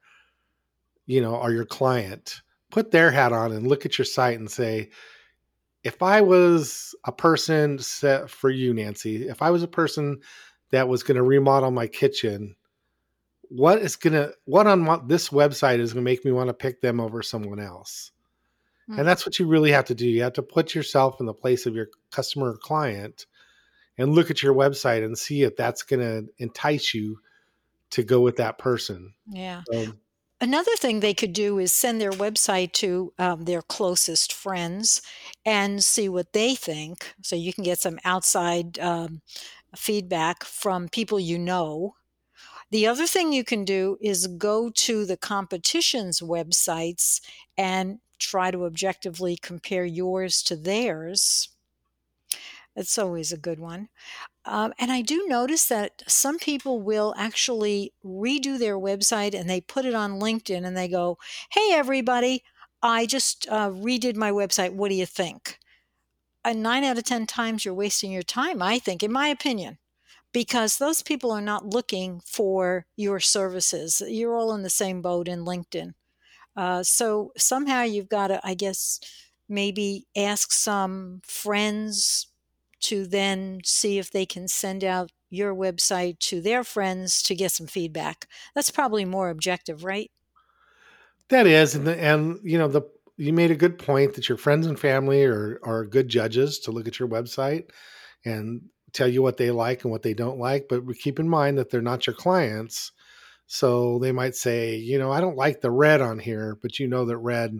you 1.07 1.21
know 1.21 1.35
or 1.35 1.53
your 1.53 1.64
client 1.64 2.40
put 2.71 2.90
their 2.90 3.11
hat 3.11 3.33
on 3.33 3.53
and 3.53 3.67
look 3.67 3.87
at 3.87 3.99
your 3.99 4.05
site 4.05 4.38
and 4.38 4.51
say 4.51 4.90
if 5.83 6.03
i 6.03 6.21
was 6.21 6.95
a 7.05 7.12
person 7.12 7.79
set 7.79 8.31
for 8.31 8.51
you 8.51 8.73
nancy 8.75 9.29
if 9.29 9.43
i 9.43 9.51
was 9.51 9.62
a 9.62 9.69
person 9.69 10.19
that 10.71 10.88
was 10.88 11.03
going 11.03 11.17
to 11.17 11.23
remodel 11.23 11.71
my 11.71 11.87
kitchen 11.87 12.57
what 13.49 13.79
is 13.79 13.97
going 13.97 14.14
to 14.14 14.33
what 14.47 14.67
on 14.67 14.85
what 14.87 15.07
this 15.09 15.29
website 15.29 15.79
is 15.79 15.93
going 15.93 16.05
to 16.05 16.11
make 16.11 16.25
me 16.25 16.33
want 16.33 16.49
to 16.49 16.55
pick 16.55 16.81
them 16.81 17.01
over 17.01 17.23
someone 17.23 17.61
else 17.61 18.11
Hmm. 18.87 18.99
and 18.99 19.09
that's 19.09 19.25
what 19.25 19.38
you 19.38 19.47
really 19.47 19.71
have 19.73 19.87
to 19.87 19.95
do 19.95 20.07
you 20.07 20.23
have 20.23 20.35
to 20.35 20.43
put 20.43 20.75
yourself 20.75 21.19
in 21.19 21.25
the 21.27 21.33
place 21.33 21.64
of 21.64 21.75
your 21.75 21.88
customer 22.11 22.51
or 22.51 22.57
client 22.59 23.25
and 23.97 24.12
look 24.12 24.31
at 24.31 24.43
your 24.43 24.55
website 24.55 25.03
and 25.05 25.17
see 25.17 25.43
if 25.43 25.57
that's 25.57 25.83
going 25.83 26.01
to 26.01 26.31
entice 26.37 26.93
you 26.93 27.19
to 27.90 28.03
go 28.03 28.21
with 28.21 28.37
that 28.37 28.59
person 28.59 29.14
Yeah. 29.31 29.62
so, 29.73 29.93
Another 30.44 30.76
thing 30.76 31.00
they 31.00 31.14
could 31.14 31.33
do 31.33 31.59
is 31.59 31.72
send 31.72 32.02
their 32.02 32.11
website 32.11 32.72
to 32.72 33.14
um, 33.18 33.46
their 33.46 33.62
closest 33.62 34.30
friends 34.30 35.00
and 35.46 35.83
see 35.83 36.07
what 36.07 36.35
they 36.35 36.54
think. 36.54 37.14
So 37.22 37.35
you 37.35 37.54
can 37.54 37.64
get 37.64 37.78
some 37.78 37.98
outside 38.04 38.78
um, 38.78 39.22
feedback 39.74 40.44
from 40.44 40.90
people 40.90 41.18
you 41.18 41.38
know. 41.38 41.94
The 42.70 42.87
other 42.87 43.07
thing 43.07 43.33
you 43.33 43.42
can 43.42 43.64
do 43.64 43.96
is 44.02 44.26
go 44.26 44.68
to 44.68 45.07
the 45.07 45.16
competition's 45.16 46.20
websites 46.20 47.22
and 47.57 48.00
try 48.18 48.50
to 48.50 48.66
objectively 48.66 49.38
compare 49.40 49.87
yours 49.87 50.42
to 50.42 50.57
theirs. 50.57 51.48
It's 52.77 52.99
always 52.99 53.33
a 53.33 53.39
good 53.39 53.61
one. 53.61 53.89
Um, 54.45 54.75
and 54.79 54.93
I 54.93 55.01
do 55.01 55.27
notice 55.29 55.67
that 55.67 56.03
some 56.07 56.39
people 56.39 56.81
will 56.81 57.15
actually 57.17 57.93
redo 58.05 58.59
their 58.59 58.77
website 58.79 59.35
and 59.35 59.49
they 59.49 59.61
put 59.61 59.85
it 59.85 59.95
on 59.95 60.21
LinkedIn 60.21 60.65
and 60.67 60.77
they 60.77 60.89
go, 60.89 61.19
Hey, 61.53 61.71
everybody, 61.73 62.43
I 62.83 63.07
just 63.07 63.47
uh, 63.51 63.71
redid 63.71 64.17
my 64.17 64.31
website. 64.31 64.75
What 64.75 64.91
do 64.91 64.95
you 64.97 65.07
think? 65.07 65.59
And 66.45 66.63
nine 66.63 66.85
out 66.85 66.99
of 66.99 67.05
10 67.05 67.27
times 67.27 67.65
you're 67.65 67.75
wasting 67.75 68.13
your 68.13 68.23
time, 68.23 68.61
I 68.61 68.79
think, 68.79 69.03
in 69.03 69.11
my 69.13 69.29
opinion, 69.29 69.79
because 70.33 70.77
those 70.79 71.03
people 71.03 71.31
are 71.31 71.41
not 71.41 71.67
looking 71.67 72.21
for 72.27 72.87
your 72.97 73.21
services. 73.21 74.03
You're 74.07 74.37
all 74.37 74.55
in 74.55 74.63
the 74.63 74.71
same 74.71 75.01
boat 75.01 75.27
in 75.29 75.45
LinkedIn. 75.45 75.95
Uh, 76.57 76.83
so 76.83 77.33
somehow 77.37 77.83
you've 77.83 78.09
got 78.09 78.29
to, 78.29 78.41
I 78.45 78.55
guess, 78.55 79.01
maybe 79.49 80.07
ask 80.17 80.53
some 80.53 81.23
friends 81.25 82.29
to 82.85 83.07
then 83.07 83.61
see 83.64 83.99
if 83.99 84.11
they 84.11 84.27
can 84.27 84.49
send 84.49 84.85
out 84.85 85.11
your 85.31 85.55
website 85.55 86.18
to 86.20 86.40
their 86.40 86.64
friends 86.64 87.23
to 87.23 87.35
get 87.35 87.51
some 87.51 87.66
feedback. 87.66 88.29
That's 88.55 88.70
probably 88.70 89.05
more 89.05 89.31
objective, 89.31 89.85
right? 89.85 90.11
That 91.31 91.47
is, 91.47 91.75
and 91.75 91.87
the, 91.87 91.99
and 92.01 92.38
you 92.42 92.59
know 92.59 92.68
the 92.68 92.83
you 93.16 93.33
made 93.33 93.51
a 93.51 93.57
good 93.57 93.79
point 93.79 94.14
that 94.14 94.29
your 94.29 94.38
friends 94.38 94.66
and 94.66 94.79
family 94.79 95.25
are 95.25 95.59
are 95.62 95.87
good 95.87 96.09
judges 96.09 96.59
to 96.61 96.73
look 96.73 96.87
at 96.87 96.99
your 96.99 97.09
website 97.09 97.70
and 98.25 98.62
tell 98.92 99.09
you 99.09 99.23
what 99.23 99.37
they 99.37 99.51
like 99.51 99.85
and 99.85 99.90
what 99.90 100.03
they 100.03 100.14
don't 100.14 100.38
like. 100.38 100.66
But 100.68 100.83
keep 100.99 101.18
in 101.18 101.29
mind 101.29 101.59
that 101.59 101.70
they're 101.70 101.83
not 101.83 102.07
your 102.07 102.14
clients, 102.14 102.92
so 103.47 103.99
they 103.99 104.12
might 104.12 104.37
say, 104.37 104.77
you 104.77 104.99
know, 104.99 105.11
I 105.11 105.20
don't 105.20 105.37
like 105.37 105.61
the 105.61 105.70
red 105.70 106.01
on 106.01 106.18
here, 106.18 106.59
but 106.61 106.79
you 106.79 106.87
know 106.87 107.07
that 107.07 107.16
red 107.16 107.59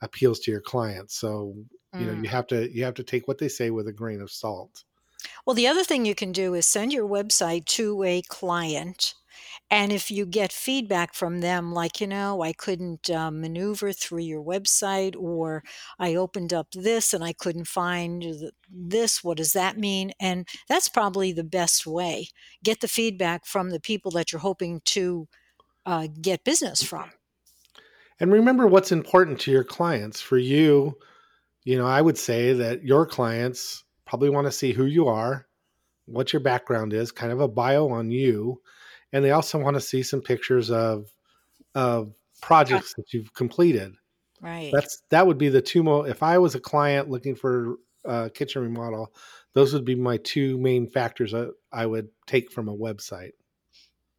appeals 0.00 0.40
to 0.40 0.50
your 0.50 0.60
clients. 0.60 1.16
So 1.16 1.54
you 1.96 2.06
know 2.06 2.12
Mm. 2.12 2.22
you 2.22 2.28
have 2.28 2.46
to 2.48 2.70
you 2.74 2.84
have 2.84 2.94
to 2.94 3.04
take 3.04 3.28
what 3.28 3.38
they 3.38 3.48
say 3.48 3.70
with 3.70 3.88
a 3.88 3.92
grain 3.92 4.20
of 4.20 4.30
salt. 4.30 4.84
Well, 5.44 5.54
the 5.54 5.66
other 5.66 5.82
thing 5.84 6.04
you 6.04 6.14
can 6.14 6.32
do 6.32 6.54
is 6.54 6.66
send 6.66 6.92
your 6.92 7.08
website 7.08 7.64
to 7.66 8.02
a 8.04 8.22
client. 8.22 9.14
And 9.70 9.92
if 9.92 10.10
you 10.10 10.26
get 10.26 10.52
feedback 10.52 11.14
from 11.14 11.40
them, 11.40 11.72
like, 11.72 12.00
you 12.00 12.06
know, 12.06 12.42
I 12.42 12.52
couldn't 12.52 13.10
uh, 13.10 13.30
maneuver 13.30 13.92
through 13.92 14.22
your 14.22 14.42
website, 14.42 15.14
or 15.16 15.62
I 15.98 16.14
opened 16.14 16.52
up 16.52 16.68
this 16.72 17.12
and 17.14 17.22
I 17.22 17.32
couldn't 17.32 17.66
find 17.68 18.50
this, 18.70 19.22
what 19.22 19.36
does 19.38 19.52
that 19.52 19.76
mean? 19.78 20.12
And 20.20 20.48
that's 20.68 20.88
probably 20.88 21.32
the 21.32 21.44
best 21.44 21.86
way. 21.86 22.28
Get 22.64 22.80
the 22.80 22.88
feedback 22.88 23.46
from 23.46 23.70
the 23.70 23.80
people 23.80 24.10
that 24.12 24.32
you're 24.32 24.40
hoping 24.40 24.80
to 24.86 25.28
uh, 25.86 26.08
get 26.20 26.44
business 26.44 26.82
from. 26.82 27.12
And 28.20 28.32
remember 28.32 28.66
what's 28.66 28.92
important 28.92 29.40
to 29.40 29.50
your 29.50 29.64
clients. 29.64 30.20
For 30.20 30.38
you, 30.38 30.98
you 31.68 31.76
know, 31.76 31.86
I 31.86 32.00
would 32.00 32.16
say 32.16 32.54
that 32.54 32.82
your 32.82 33.04
clients 33.04 33.84
probably 34.06 34.30
want 34.30 34.46
to 34.46 34.50
see 34.50 34.72
who 34.72 34.86
you 34.86 35.06
are, 35.08 35.46
what 36.06 36.32
your 36.32 36.40
background 36.40 36.94
is, 36.94 37.12
kind 37.12 37.30
of 37.30 37.40
a 37.40 37.46
bio 37.46 37.90
on 37.90 38.10
you, 38.10 38.62
and 39.12 39.22
they 39.22 39.32
also 39.32 39.58
want 39.58 39.74
to 39.74 39.80
see 39.82 40.02
some 40.02 40.22
pictures 40.22 40.70
of 40.70 41.12
of 41.74 42.14
projects 42.40 42.94
that 42.94 43.12
you've 43.12 43.34
completed. 43.34 43.92
Right. 44.40 44.70
That's 44.72 45.02
that 45.10 45.26
would 45.26 45.36
be 45.36 45.50
the 45.50 45.60
two 45.60 45.82
mo. 45.82 46.04
If 46.04 46.22
I 46.22 46.38
was 46.38 46.54
a 46.54 46.60
client 46.60 47.10
looking 47.10 47.34
for 47.34 47.74
a 48.02 48.30
kitchen 48.30 48.62
remodel, 48.62 49.12
those 49.52 49.74
would 49.74 49.84
be 49.84 49.94
my 49.94 50.16
two 50.16 50.56
main 50.56 50.88
factors 50.88 51.34
I, 51.34 51.48
I 51.70 51.84
would 51.84 52.08
take 52.26 52.50
from 52.50 52.70
a 52.70 52.74
website. 52.74 53.32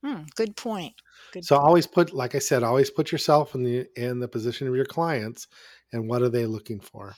Hmm, 0.04 0.22
good 0.36 0.56
point. 0.56 0.94
Good 1.34 1.46
So 1.46 1.56
point. 1.56 1.68
always 1.68 1.88
put, 1.88 2.14
like 2.14 2.36
I 2.36 2.40
said, 2.40 2.64
always 2.64 2.92
put 2.92 3.12
yourself 3.12 3.56
in 3.56 3.64
the 3.64 3.88
in 3.96 4.20
the 4.20 4.28
position 4.28 4.68
of 4.68 4.76
your 4.76 4.86
clients, 4.86 5.48
and 5.92 6.08
what 6.08 6.22
are 6.22 6.30
they 6.30 6.46
looking 6.46 6.80
for? 6.80 7.16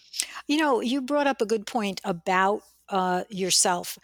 You 0.48 0.58
know, 0.58 0.82
you 0.82 1.02
brought 1.02 1.28
up 1.28 1.42
a 1.42 1.46
good 1.46 1.66
point 1.66 2.02
about 2.04 2.62
uh, 2.90 3.24
yourself. 3.30 3.98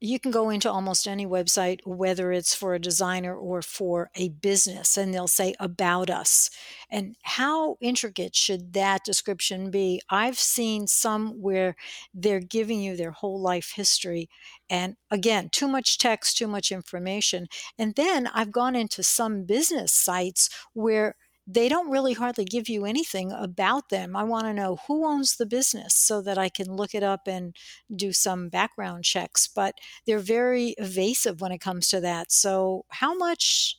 You 0.00 0.20
can 0.20 0.32
go 0.32 0.50
into 0.50 0.70
almost 0.70 1.08
any 1.08 1.24
website, 1.24 1.80
whether 1.86 2.30
it's 2.30 2.54
for 2.54 2.74
a 2.74 2.80
designer 2.80 3.34
or 3.34 3.62
for 3.62 4.10
a 4.14 4.28
business, 4.28 4.98
and 4.98 5.14
they'll 5.14 5.28
say 5.28 5.54
about 5.58 6.10
us. 6.10 6.50
And 6.90 7.16
how 7.22 7.76
intricate 7.80 8.36
should 8.36 8.74
that 8.74 9.04
description 9.04 9.70
be? 9.70 10.02
I've 10.10 10.38
seen 10.38 10.88
some 10.88 11.40
where 11.40 11.74
they're 12.12 12.40
giving 12.40 12.82
you 12.82 12.96
their 12.96 13.12
whole 13.12 13.40
life 13.40 13.72
history. 13.76 14.28
And 14.68 14.96
again, 15.10 15.48
too 15.50 15.68
much 15.68 15.96
text, 15.96 16.36
too 16.36 16.48
much 16.48 16.70
information. 16.70 17.46
And 17.78 17.94
then 17.94 18.26
I've 18.26 18.52
gone 18.52 18.76
into 18.76 19.02
some 19.02 19.44
business 19.44 19.92
sites 19.92 20.50
where 20.74 21.16
they 21.46 21.68
don't 21.68 21.90
really 21.90 22.14
hardly 22.14 22.44
give 22.44 22.68
you 22.68 22.86
anything 22.86 23.30
about 23.30 23.90
them. 23.90 24.16
I 24.16 24.24
want 24.24 24.44
to 24.44 24.54
know 24.54 24.78
who 24.86 25.06
owns 25.06 25.36
the 25.36 25.46
business 25.46 25.94
so 25.94 26.22
that 26.22 26.38
I 26.38 26.48
can 26.48 26.74
look 26.74 26.94
it 26.94 27.02
up 27.02 27.26
and 27.26 27.54
do 27.94 28.12
some 28.12 28.48
background 28.48 29.04
checks. 29.04 29.46
But 29.46 29.74
they're 30.06 30.18
very 30.18 30.74
evasive 30.78 31.40
when 31.40 31.52
it 31.52 31.60
comes 31.60 31.88
to 31.88 32.00
that. 32.00 32.32
So, 32.32 32.86
how 32.88 33.14
much 33.14 33.78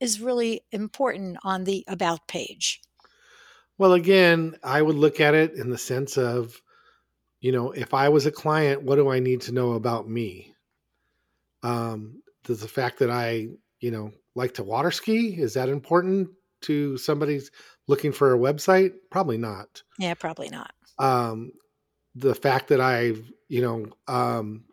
is 0.00 0.20
really 0.20 0.62
important 0.72 1.38
on 1.42 1.64
the 1.64 1.84
about 1.86 2.26
page? 2.28 2.80
Well, 3.78 3.92
again, 3.92 4.56
I 4.62 4.82
would 4.82 4.96
look 4.96 5.20
at 5.20 5.34
it 5.34 5.52
in 5.54 5.70
the 5.70 5.78
sense 5.78 6.16
of, 6.16 6.60
you 7.40 7.52
know, 7.52 7.72
if 7.72 7.94
I 7.94 8.08
was 8.08 8.26
a 8.26 8.32
client, 8.32 8.82
what 8.82 8.96
do 8.96 9.10
I 9.10 9.20
need 9.20 9.42
to 9.42 9.52
know 9.52 9.72
about 9.72 10.08
me? 10.08 10.54
Um, 11.62 12.22
does 12.44 12.60
the 12.60 12.68
fact 12.68 12.98
that 13.00 13.10
I, 13.10 13.48
you 13.80 13.90
know, 13.90 14.12
like 14.34 14.54
to 14.54 14.64
water 14.64 14.90
ski 14.90 15.40
is 15.40 15.54
that 15.54 15.68
important 15.68 16.30
to 16.62 16.96
somebody's 16.98 17.50
looking 17.86 18.12
for 18.12 18.34
a 18.34 18.38
website? 18.38 18.92
Probably 19.10 19.38
not. 19.38 19.82
Yeah, 19.98 20.14
probably 20.14 20.48
not. 20.48 20.72
Um, 20.98 21.52
the 22.14 22.34
fact 22.34 22.68
that 22.68 22.80
I've, 22.80 23.30
you 23.48 23.62
know, 23.62 23.86
um, 24.08 24.64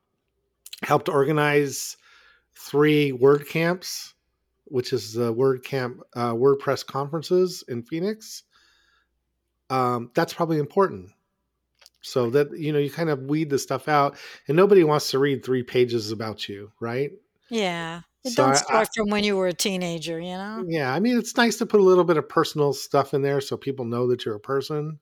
helped 0.82 1.10
organize 1.10 1.98
three 2.56 3.12
WordCamps, 3.12 4.14
which 4.66 4.94
is 4.94 5.14
the 5.14 5.34
WordCamp 5.34 6.00
uh, 6.16 6.34
WordPress 6.34 6.86
conferences 6.86 7.64
in 7.68 7.84
Phoenix. 7.84 8.44
Um, 9.70 10.12
that's 10.14 10.34
probably 10.34 10.60
important. 10.60 11.10
So 12.02 12.30
that 12.32 12.58
you 12.58 12.74
know, 12.74 12.80
you 12.80 12.92
kind 12.92 13.10
of 13.10 13.24
weed 13.24 13.50
the 13.50 13.58
stuff 13.58 13.88
out, 13.88 14.18
and 14.48 14.58
nobody 14.58 14.84
wants 14.84 15.12
to 15.12 15.20
read 15.20 15.44
three 15.44 15.64
pages 15.64 16.12
about 16.12 16.50
you, 16.50 16.70
right? 16.82 17.12
Yeah. 17.50 18.02
It 18.26 18.36
So 18.36 18.36
don't 18.36 18.56
I, 18.56 18.64
I, 18.70 18.82
start 18.82 18.90
from 18.96 19.10
when 19.10 19.24
you 19.24 19.38
were 19.38 19.48
a 19.48 19.54
teenager, 19.54 20.20
you 20.20 20.34
know? 20.36 20.66
yeah, 20.68 20.94
I 20.94 21.00
mean, 21.00 21.18
it's 21.18 21.36
nice 21.36 21.58
to 21.58 21.66
put 21.66 21.80
a 21.80 21.84
little 21.84 22.04
bit 22.04 22.18
of 22.18 22.30
personal 22.30 22.74
stuff 22.74 23.14
in 23.14 23.22
there 23.24 23.42
so 23.42 23.58
people 23.58 23.86
know 23.86 24.08
that 24.08 24.24
you're 24.26 24.36
a 24.36 24.40
person. 24.40 25.00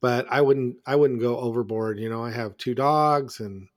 But 0.00 0.26
I 0.30 0.42
wouldn't, 0.42 0.78
I 0.86 0.96
wouldn't 0.96 1.20
go 1.20 1.38
overboard. 1.38 2.00
You 2.00 2.10
know, 2.10 2.24
I 2.24 2.30
have 2.32 2.56
two 2.58 2.74
dogs, 2.74 3.40
and 3.40 3.68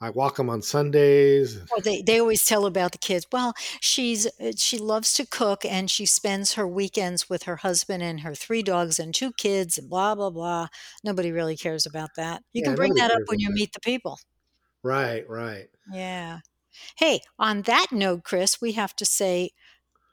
I 0.00 0.10
walk 0.10 0.36
them 0.36 0.50
on 0.50 0.62
Sundays. 0.62 1.60
Or 1.70 1.80
they, 1.80 2.02
they 2.02 2.20
always 2.20 2.44
tell 2.44 2.66
about 2.66 2.92
the 2.92 2.98
kids. 2.98 3.26
Well, 3.32 3.54
she's 3.80 4.26
uh, 4.40 4.52
she 4.56 4.76
loves 4.78 5.14
to 5.14 5.26
cook 5.26 5.64
and 5.64 5.90
she 5.90 6.04
spends 6.06 6.52
her 6.54 6.68
weekends 6.68 7.30
with 7.30 7.44
her 7.44 7.56
husband 7.56 8.02
and 8.02 8.20
her 8.20 8.34
three 8.34 8.62
dogs 8.62 8.98
and 8.98 9.14
two 9.14 9.32
kids 9.32 9.78
and 9.78 9.88
blah 9.88 10.14
blah 10.14 10.30
blah. 10.30 10.68
Nobody 11.02 11.32
really 11.32 11.56
cares 11.56 11.86
about 11.86 12.10
that. 12.16 12.42
You 12.52 12.62
Yeah, 12.62 12.62
can 12.62 12.74
bring 12.74 12.92
that 12.94 13.10
up 13.10 13.22
when 13.26 13.38
you 13.40 13.48
that. 13.48 13.54
meet 13.54 13.72
the 13.72 13.80
people. 13.80 14.18
Right, 14.84 15.28
right. 15.28 15.68
Yeah. 15.86 16.40
Hey, 16.96 17.20
on 17.38 17.62
that 17.62 17.88
note, 17.92 18.24
Chris, 18.24 18.60
we 18.60 18.72
have 18.72 18.94
to 18.96 19.04
say 19.04 19.50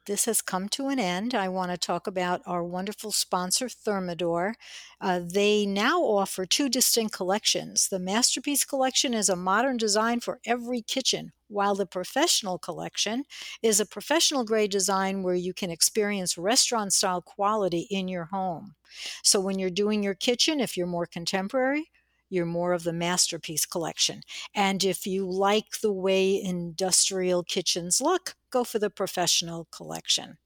this 0.05 0.25
has 0.25 0.41
come 0.41 0.69
to 0.69 0.87
an 0.87 0.97
end. 0.97 1.35
I 1.35 1.49
want 1.49 1.71
to 1.71 1.77
talk 1.77 2.07
about 2.07 2.41
our 2.47 2.63
wonderful 2.63 3.11
sponsor, 3.11 3.67
Thermador. 3.67 4.53
Uh, 4.99 5.19
they 5.23 5.67
now 5.67 6.01
offer 6.01 6.45
two 6.47 6.67
distinct 6.67 7.13
collections. 7.13 7.89
The 7.89 7.99
Masterpiece 7.99 8.65
Collection 8.65 9.13
is 9.13 9.29
a 9.29 9.35
modern 9.35 9.77
design 9.77 10.19
for 10.19 10.39
every 10.45 10.81
kitchen, 10.81 11.31
while 11.47 11.75
the 11.75 11.85
Professional 11.85 12.57
Collection 12.57 13.23
is 13.61 13.79
a 13.79 13.85
professional 13.85 14.43
grade 14.43 14.71
design 14.71 15.21
where 15.21 15.35
you 15.35 15.53
can 15.53 15.69
experience 15.69 16.39
restaurant 16.39 16.91
style 16.91 17.21
quality 17.21 17.85
in 17.91 18.07
your 18.07 18.25
home. 18.25 18.73
So 19.23 19.39
when 19.39 19.59
you're 19.59 19.69
doing 19.69 20.01
your 20.01 20.15
kitchen, 20.15 20.59
if 20.59 20.75
you're 20.75 20.87
more 20.87 21.05
contemporary, 21.05 21.91
you're 22.29 22.45
more 22.45 22.73
of 22.73 22.83
the 22.83 22.93
masterpiece 22.93 23.65
collection. 23.65 24.21
And 24.53 24.83
if 24.83 25.05
you 25.05 25.29
like 25.29 25.81
the 25.81 25.91
way 25.91 26.41
industrial 26.41 27.43
kitchens 27.43 27.99
look, 28.01 28.35
go 28.51 28.63
for 28.63 28.79
the 28.79 28.89
professional 28.89 29.67
collection. 29.71 30.37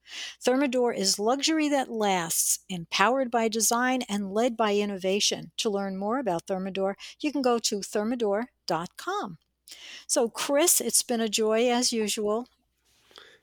Thermador 0.46 0.96
is 0.96 1.20
luxury 1.20 1.70
that 1.70 1.90
lasts, 1.90 2.60
empowered 2.70 3.32
by 3.32 3.48
design 3.48 4.02
and 4.10 4.32
led 4.32 4.58
by 4.58 4.76
innovation. 4.76 5.52
To 5.58 5.70
learn 5.70 5.98
more 5.98 6.20
about 6.20 6.48
Thermador, 6.48 6.96
you 7.20 7.32
can 7.32 7.42
go 7.42 7.60
to 7.60 7.80
thermador.com. 7.80 9.38
So, 10.08 10.30
Chris, 10.30 10.82
it's 10.82 11.04
been 11.04 11.22
a 11.22 11.30
joy 11.30 11.70
as 11.70 11.94
usual. 11.94 12.48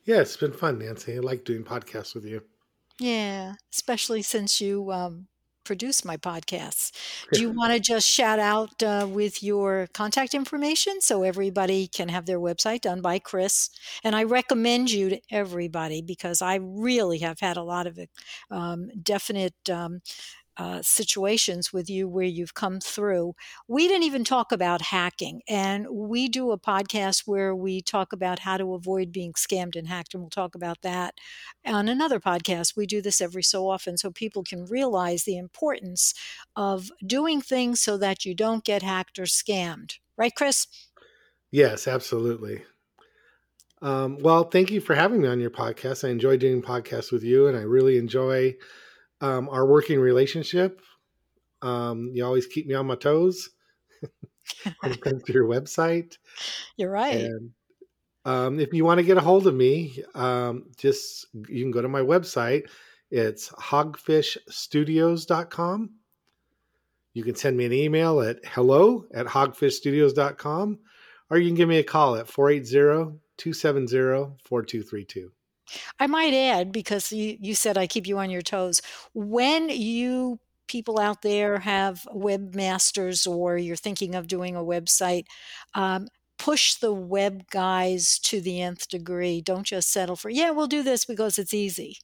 Yeah, 0.05 0.21
it's 0.21 0.37
been 0.37 0.53
fun, 0.53 0.79
Nancy. 0.79 1.17
I 1.17 1.19
like 1.19 1.45
doing 1.45 1.65
podcasts 1.65 2.15
with 2.15 2.25
you. 2.25 2.43
Yeah, 2.99 3.55
especially 3.73 4.23
since 4.23 4.61
you 4.61 4.93
um, 4.93 5.29
produce 5.71 6.05
my 6.05 6.17
podcasts. 6.17 6.91
Do 7.33 7.41
you 7.41 7.53
want 7.53 7.73
to 7.73 7.79
just 7.79 8.05
shout 8.05 8.41
out 8.41 8.83
uh, 8.83 9.07
with 9.09 9.41
your 9.41 9.87
contact 9.95 10.35
information 10.35 11.01
so 11.01 11.23
everybody 11.23 11.87
can 11.87 12.09
have 12.09 12.27
their 12.27 12.41
website 12.41 12.81
done 12.81 13.01
by 13.01 13.21
Chris? 13.21 13.71
And 14.03 14.17
I 14.17 14.25
recommend 14.25 14.91
you 14.91 15.11
to 15.11 15.21
everybody 15.31 16.03
because 16.03 16.43
I 16.43 16.57
really 16.57 17.19
have 17.19 17.39
had 17.39 17.57
a 17.57 17.63
lot 17.63 17.87
of 17.87 18.01
um, 18.51 18.89
definite. 19.01 19.55
Um, 19.71 20.01
uh, 20.61 20.83
situations 20.83 21.73
with 21.73 21.89
you 21.89 22.07
where 22.07 22.27
you've 22.27 22.53
come 22.53 22.81
through. 22.81 23.35
We 23.67 23.89
didn't 23.89 24.03
even 24.03 24.25
talk 24.25 24.53
about 24.53 24.83
hacking, 24.83 25.41
and 25.49 25.87
we 25.91 26.29
do 26.29 26.51
a 26.51 26.59
podcast 26.59 27.23
where 27.25 27.57
we 27.57 27.81
talk 27.81 28.13
about 28.13 28.41
how 28.41 28.59
to 28.59 28.75
avoid 28.75 29.11
being 29.11 29.33
scammed 29.33 29.75
and 29.75 29.89
hacked, 29.89 30.13
and 30.13 30.23
we'll 30.23 30.29
talk 30.29 30.55
about 30.55 30.83
that 30.83 31.15
on 31.65 31.89
another 31.89 32.21
podcast. 32.21 32.77
We 32.77 32.85
do 32.85 33.01
this 33.01 33.23
every 33.23 33.43
so 33.43 33.71
often 33.71 33.97
so 33.97 34.11
people 34.11 34.45
can 34.45 34.67
realize 34.67 35.25
the 35.25 35.39
importance 35.39 36.13
of 36.55 36.91
doing 37.07 37.41
things 37.41 37.81
so 37.81 37.97
that 37.97 38.27
you 38.27 38.35
don't 38.35 38.63
get 38.63 38.83
hacked 38.83 39.19
or 39.19 39.25
scammed. 39.25 39.95
Right, 40.19 40.35
Chris? 40.35 40.67
Yes, 41.51 41.89
absolutely. 41.89 42.65
Um, 43.81 44.19
well, 44.19 44.45
thank 44.45 44.71
you 44.71 44.83
for 44.83 44.95
having 44.95 45.23
me 45.23 45.29
on 45.29 45.41
your 45.41 45.49
podcast. 45.49 46.07
I 46.07 46.11
enjoy 46.11 46.37
doing 46.37 46.61
podcasts 46.61 47.11
with 47.11 47.25
you, 47.25 47.47
and 47.47 47.57
I 47.57 47.63
really 47.63 47.97
enjoy 47.97 48.57
um, 49.21 49.49
our 49.49 49.67
working 49.67 50.01
relationship. 50.01 50.81
Um, 51.63 52.11
you 52.15 52.25
always 52.25 52.47
keep 52.47 52.67
me 52.67 52.75
on 52.75 52.87
my 52.87 52.95
toes 52.95 53.51
when 54.81 54.93
it 54.93 55.01
comes 55.01 55.23
to 55.25 55.33
your 55.33 55.47
website. 55.47 56.19
You're 56.77 56.91
right. 56.91 57.21
And 57.21 57.51
um, 58.25 58.61
if 58.61 58.73
you 58.73 58.85
want 58.85 58.99
to 58.99 59.05
get 59.05 59.17
a 59.17 59.23
hold 59.23 59.47
of 59.47 59.55
me, 59.55 60.03
um, 60.15 60.67
just 60.77 61.27
you 61.49 61.63
can 61.63 61.71
go 61.71 61.81
to 61.83 61.89
my 61.89 62.01
website 62.01 62.69
It's 63.11 63.49
hogfishstudios.com. 63.51 65.91
You 67.13 67.25
can 67.25 67.35
send 67.35 67.57
me 67.57 67.65
an 67.65 67.73
email 67.73 68.21
at 68.21 68.39
hello 68.45 69.05
at 69.13 69.27
hogfishstudios.com 69.27 70.79
or 71.31 71.39
you 71.39 71.49
can 71.49 71.57
give 71.57 71.69
me 71.69 71.79
a 71.79 71.85
call 71.85 72.15
at 72.17 72.29
480 72.29 73.19
270 73.37 74.37
4232. 74.45 75.33
I 75.99 76.07
might 76.07 76.35
add, 76.35 76.73
because 76.73 77.13
you, 77.13 77.37
you 77.41 77.55
said 77.55 77.79
I 77.79 77.87
keep 77.87 78.07
you 78.07 78.19
on 78.19 78.31
your 78.31 78.43
toes, 78.43 78.81
when 79.15 79.69
you 79.69 80.41
people 80.69 81.01
out 81.01 81.23
there 81.23 81.59
have 81.59 82.07
webmasters 82.15 83.27
or 83.27 83.59
you're 83.59 83.77
thinking 83.77 84.15
of 84.15 84.29
doing 84.29 84.55
a 84.57 84.61
website, 84.61 85.25
um, 85.75 86.07
push 86.39 86.75
the 86.77 86.93
web 86.93 87.43
guys 87.51 88.19
to 88.21 88.41
the 88.41 88.61
nth 88.63 88.89
degree. 88.89 89.41
Don't 89.41 89.67
just 89.67 89.93
settle 89.93 90.17
for, 90.17 90.31
yeah, 90.31 90.51
we'll 90.51 90.69
do 90.69 90.83
this 90.83 91.05
because 91.05 91.39
it's 91.39 91.53
easy. 91.55 91.97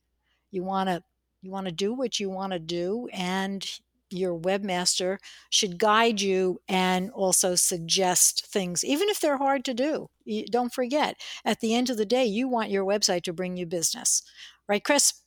You 0.50 0.64
want 0.64 0.88
to 0.88 1.02
you 1.42 1.50
want 1.52 1.66
to 1.66 1.72
do 1.72 1.94
what 1.94 2.18
you 2.18 2.28
want 2.28 2.52
to 2.52 2.58
do 2.58 3.08
and 3.12 3.64
your 4.10 4.38
webmaster 4.38 5.18
should 5.50 5.78
guide 5.78 6.20
you 6.20 6.60
and 6.68 7.10
also 7.10 7.54
suggest 7.54 8.46
things 8.46 8.84
even 8.84 9.08
if 9.08 9.20
they're 9.20 9.38
hard 9.38 9.64
to 9.64 9.74
do 9.74 10.08
you, 10.24 10.44
don't 10.46 10.72
forget 10.72 11.16
at 11.44 11.60
the 11.60 11.74
end 11.74 11.90
of 11.90 11.96
the 11.96 12.06
day 12.06 12.24
you 12.24 12.48
want 12.48 12.70
your 12.70 12.84
website 12.84 13.22
to 13.22 13.32
bring 13.32 13.56
you 13.56 13.66
business 13.66 14.22
right 14.68 14.84
chris 14.84 15.22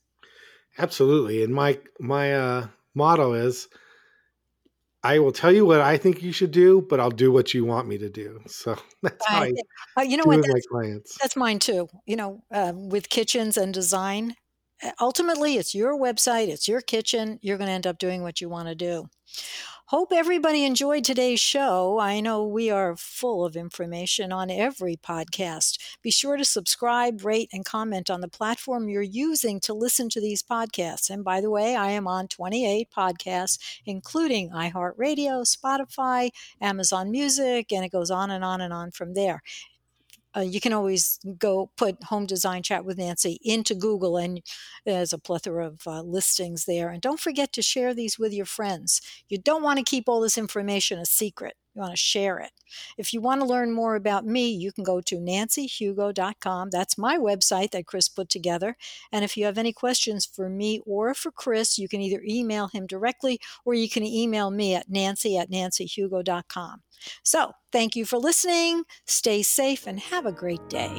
absolutely 0.78 1.42
and 1.42 1.54
my 1.54 1.78
my 1.98 2.34
uh, 2.34 2.66
motto 2.94 3.32
is 3.32 3.68
I 5.02 5.18
will 5.18 5.32
tell 5.32 5.50
you 5.50 5.64
what 5.64 5.80
I 5.80 5.96
think 5.96 6.22
you 6.22 6.30
should 6.30 6.50
do, 6.50 6.82
but 6.82 7.00
I'll 7.00 7.10
do 7.10 7.32
what 7.32 7.54
you 7.54 7.64
want 7.64 7.88
me 7.88 7.96
to 7.98 8.10
do. 8.10 8.42
So 8.46 8.76
that's 9.02 9.26
how 9.26 9.44
I, 9.44 9.52
uh, 9.96 10.02
you 10.02 10.16
know 10.16 10.24
what, 10.24 10.42
that's, 10.42 10.48
my 10.48 10.60
clients. 10.70 11.16
That's 11.20 11.36
mine 11.36 11.58
too. 11.58 11.88
You 12.06 12.16
know, 12.16 12.42
um, 12.50 12.90
with 12.90 13.08
kitchens 13.08 13.56
and 13.56 13.72
design, 13.72 14.34
Eh, 14.82 14.92
ultimately 15.00 15.56
it's 15.56 15.74
your 15.74 15.98
website, 15.98 16.48
it's 16.48 16.68
your 16.68 16.80
kitchen. 16.80 17.38
You're 17.42 17.58
going 17.58 17.68
to 17.68 17.74
end 17.74 17.86
up 17.86 17.98
doing 17.98 18.22
what 18.22 18.40
you 18.40 18.48
want 18.48 18.68
to 18.68 18.74
do. 18.74 19.08
Hope 19.86 20.12
everybody 20.12 20.64
enjoyed 20.64 21.02
today's 21.04 21.40
show. 21.40 21.98
I 21.98 22.20
know 22.20 22.46
we 22.46 22.70
are 22.70 22.96
full 22.96 23.44
of 23.44 23.56
information 23.56 24.30
on 24.30 24.48
every 24.48 24.94
podcast. 24.96 25.78
Be 26.00 26.12
sure 26.12 26.36
to 26.36 26.44
subscribe, 26.44 27.24
rate, 27.24 27.50
and 27.52 27.64
comment 27.64 28.08
on 28.08 28.20
the 28.20 28.28
platform 28.28 28.88
you're 28.88 29.02
using 29.02 29.58
to 29.60 29.74
listen 29.74 30.08
to 30.10 30.20
these 30.20 30.44
podcasts. 30.44 31.10
And 31.10 31.24
by 31.24 31.40
the 31.40 31.50
way, 31.50 31.74
I 31.74 31.90
am 31.90 32.06
on 32.06 32.28
28 32.28 32.88
podcasts, 32.96 33.58
including 33.84 34.50
iHeartRadio, 34.50 35.44
Spotify, 35.44 36.30
Amazon 36.60 37.10
Music, 37.10 37.72
and 37.72 37.84
it 37.84 37.90
goes 37.90 38.12
on 38.12 38.30
and 38.30 38.44
on 38.44 38.60
and 38.60 38.72
on 38.72 38.92
from 38.92 39.14
there 39.14 39.42
uh, 40.36 40.40
you 40.40 40.60
can 40.60 40.72
always 40.72 41.18
go 41.38 41.70
put 41.76 42.02
home 42.04 42.26
design 42.26 42.62
chat 42.62 42.84
with 42.84 42.98
Nancy 42.98 43.38
into 43.42 43.74
Google, 43.74 44.16
and 44.16 44.40
there's 44.84 45.12
a 45.12 45.18
plethora 45.18 45.66
of 45.66 45.80
uh, 45.86 46.02
listings 46.02 46.64
there. 46.64 46.90
And 46.90 47.02
don't 47.02 47.20
forget 47.20 47.52
to 47.54 47.62
share 47.62 47.94
these 47.94 48.18
with 48.18 48.32
your 48.32 48.46
friends. 48.46 49.00
You 49.28 49.38
don't 49.38 49.62
want 49.62 49.78
to 49.78 49.84
keep 49.84 50.08
all 50.08 50.20
this 50.20 50.38
information 50.38 50.98
a 50.98 51.06
secret. 51.06 51.54
You 51.74 51.80
want 51.80 51.92
to 51.92 51.96
share 51.96 52.38
it. 52.38 52.50
If 52.98 53.12
you 53.12 53.20
want 53.20 53.40
to 53.40 53.46
learn 53.46 53.72
more 53.72 53.94
about 53.94 54.26
me, 54.26 54.50
you 54.50 54.72
can 54.72 54.84
go 54.84 55.00
to 55.00 55.16
nancyhugo.com. 55.16 56.70
That's 56.70 56.98
my 56.98 57.16
website 57.16 57.70
that 57.70 57.86
Chris 57.86 58.08
put 58.08 58.28
together. 58.28 58.76
And 59.12 59.24
if 59.24 59.36
you 59.36 59.44
have 59.44 59.58
any 59.58 59.72
questions 59.72 60.26
for 60.26 60.48
me 60.48 60.80
or 60.84 61.14
for 61.14 61.30
Chris, 61.30 61.78
you 61.78 61.88
can 61.88 62.00
either 62.00 62.22
email 62.26 62.68
him 62.68 62.86
directly 62.86 63.40
or 63.64 63.74
you 63.74 63.88
can 63.88 64.04
email 64.04 64.50
me 64.50 64.74
at 64.74 64.88
nancy 64.88 65.36
at 65.36 65.50
nancyhugo.com. 65.50 66.82
So 67.22 67.52
thank 67.72 67.96
you 67.96 68.04
for 68.04 68.18
listening. 68.18 68.84
Stay 69.06 69.42
safe 69.42 69.86
and 69.86 70.00
have 70.00 70.26
a 70.26 70.32
great 70.32 70.68
day. 70.68 70.98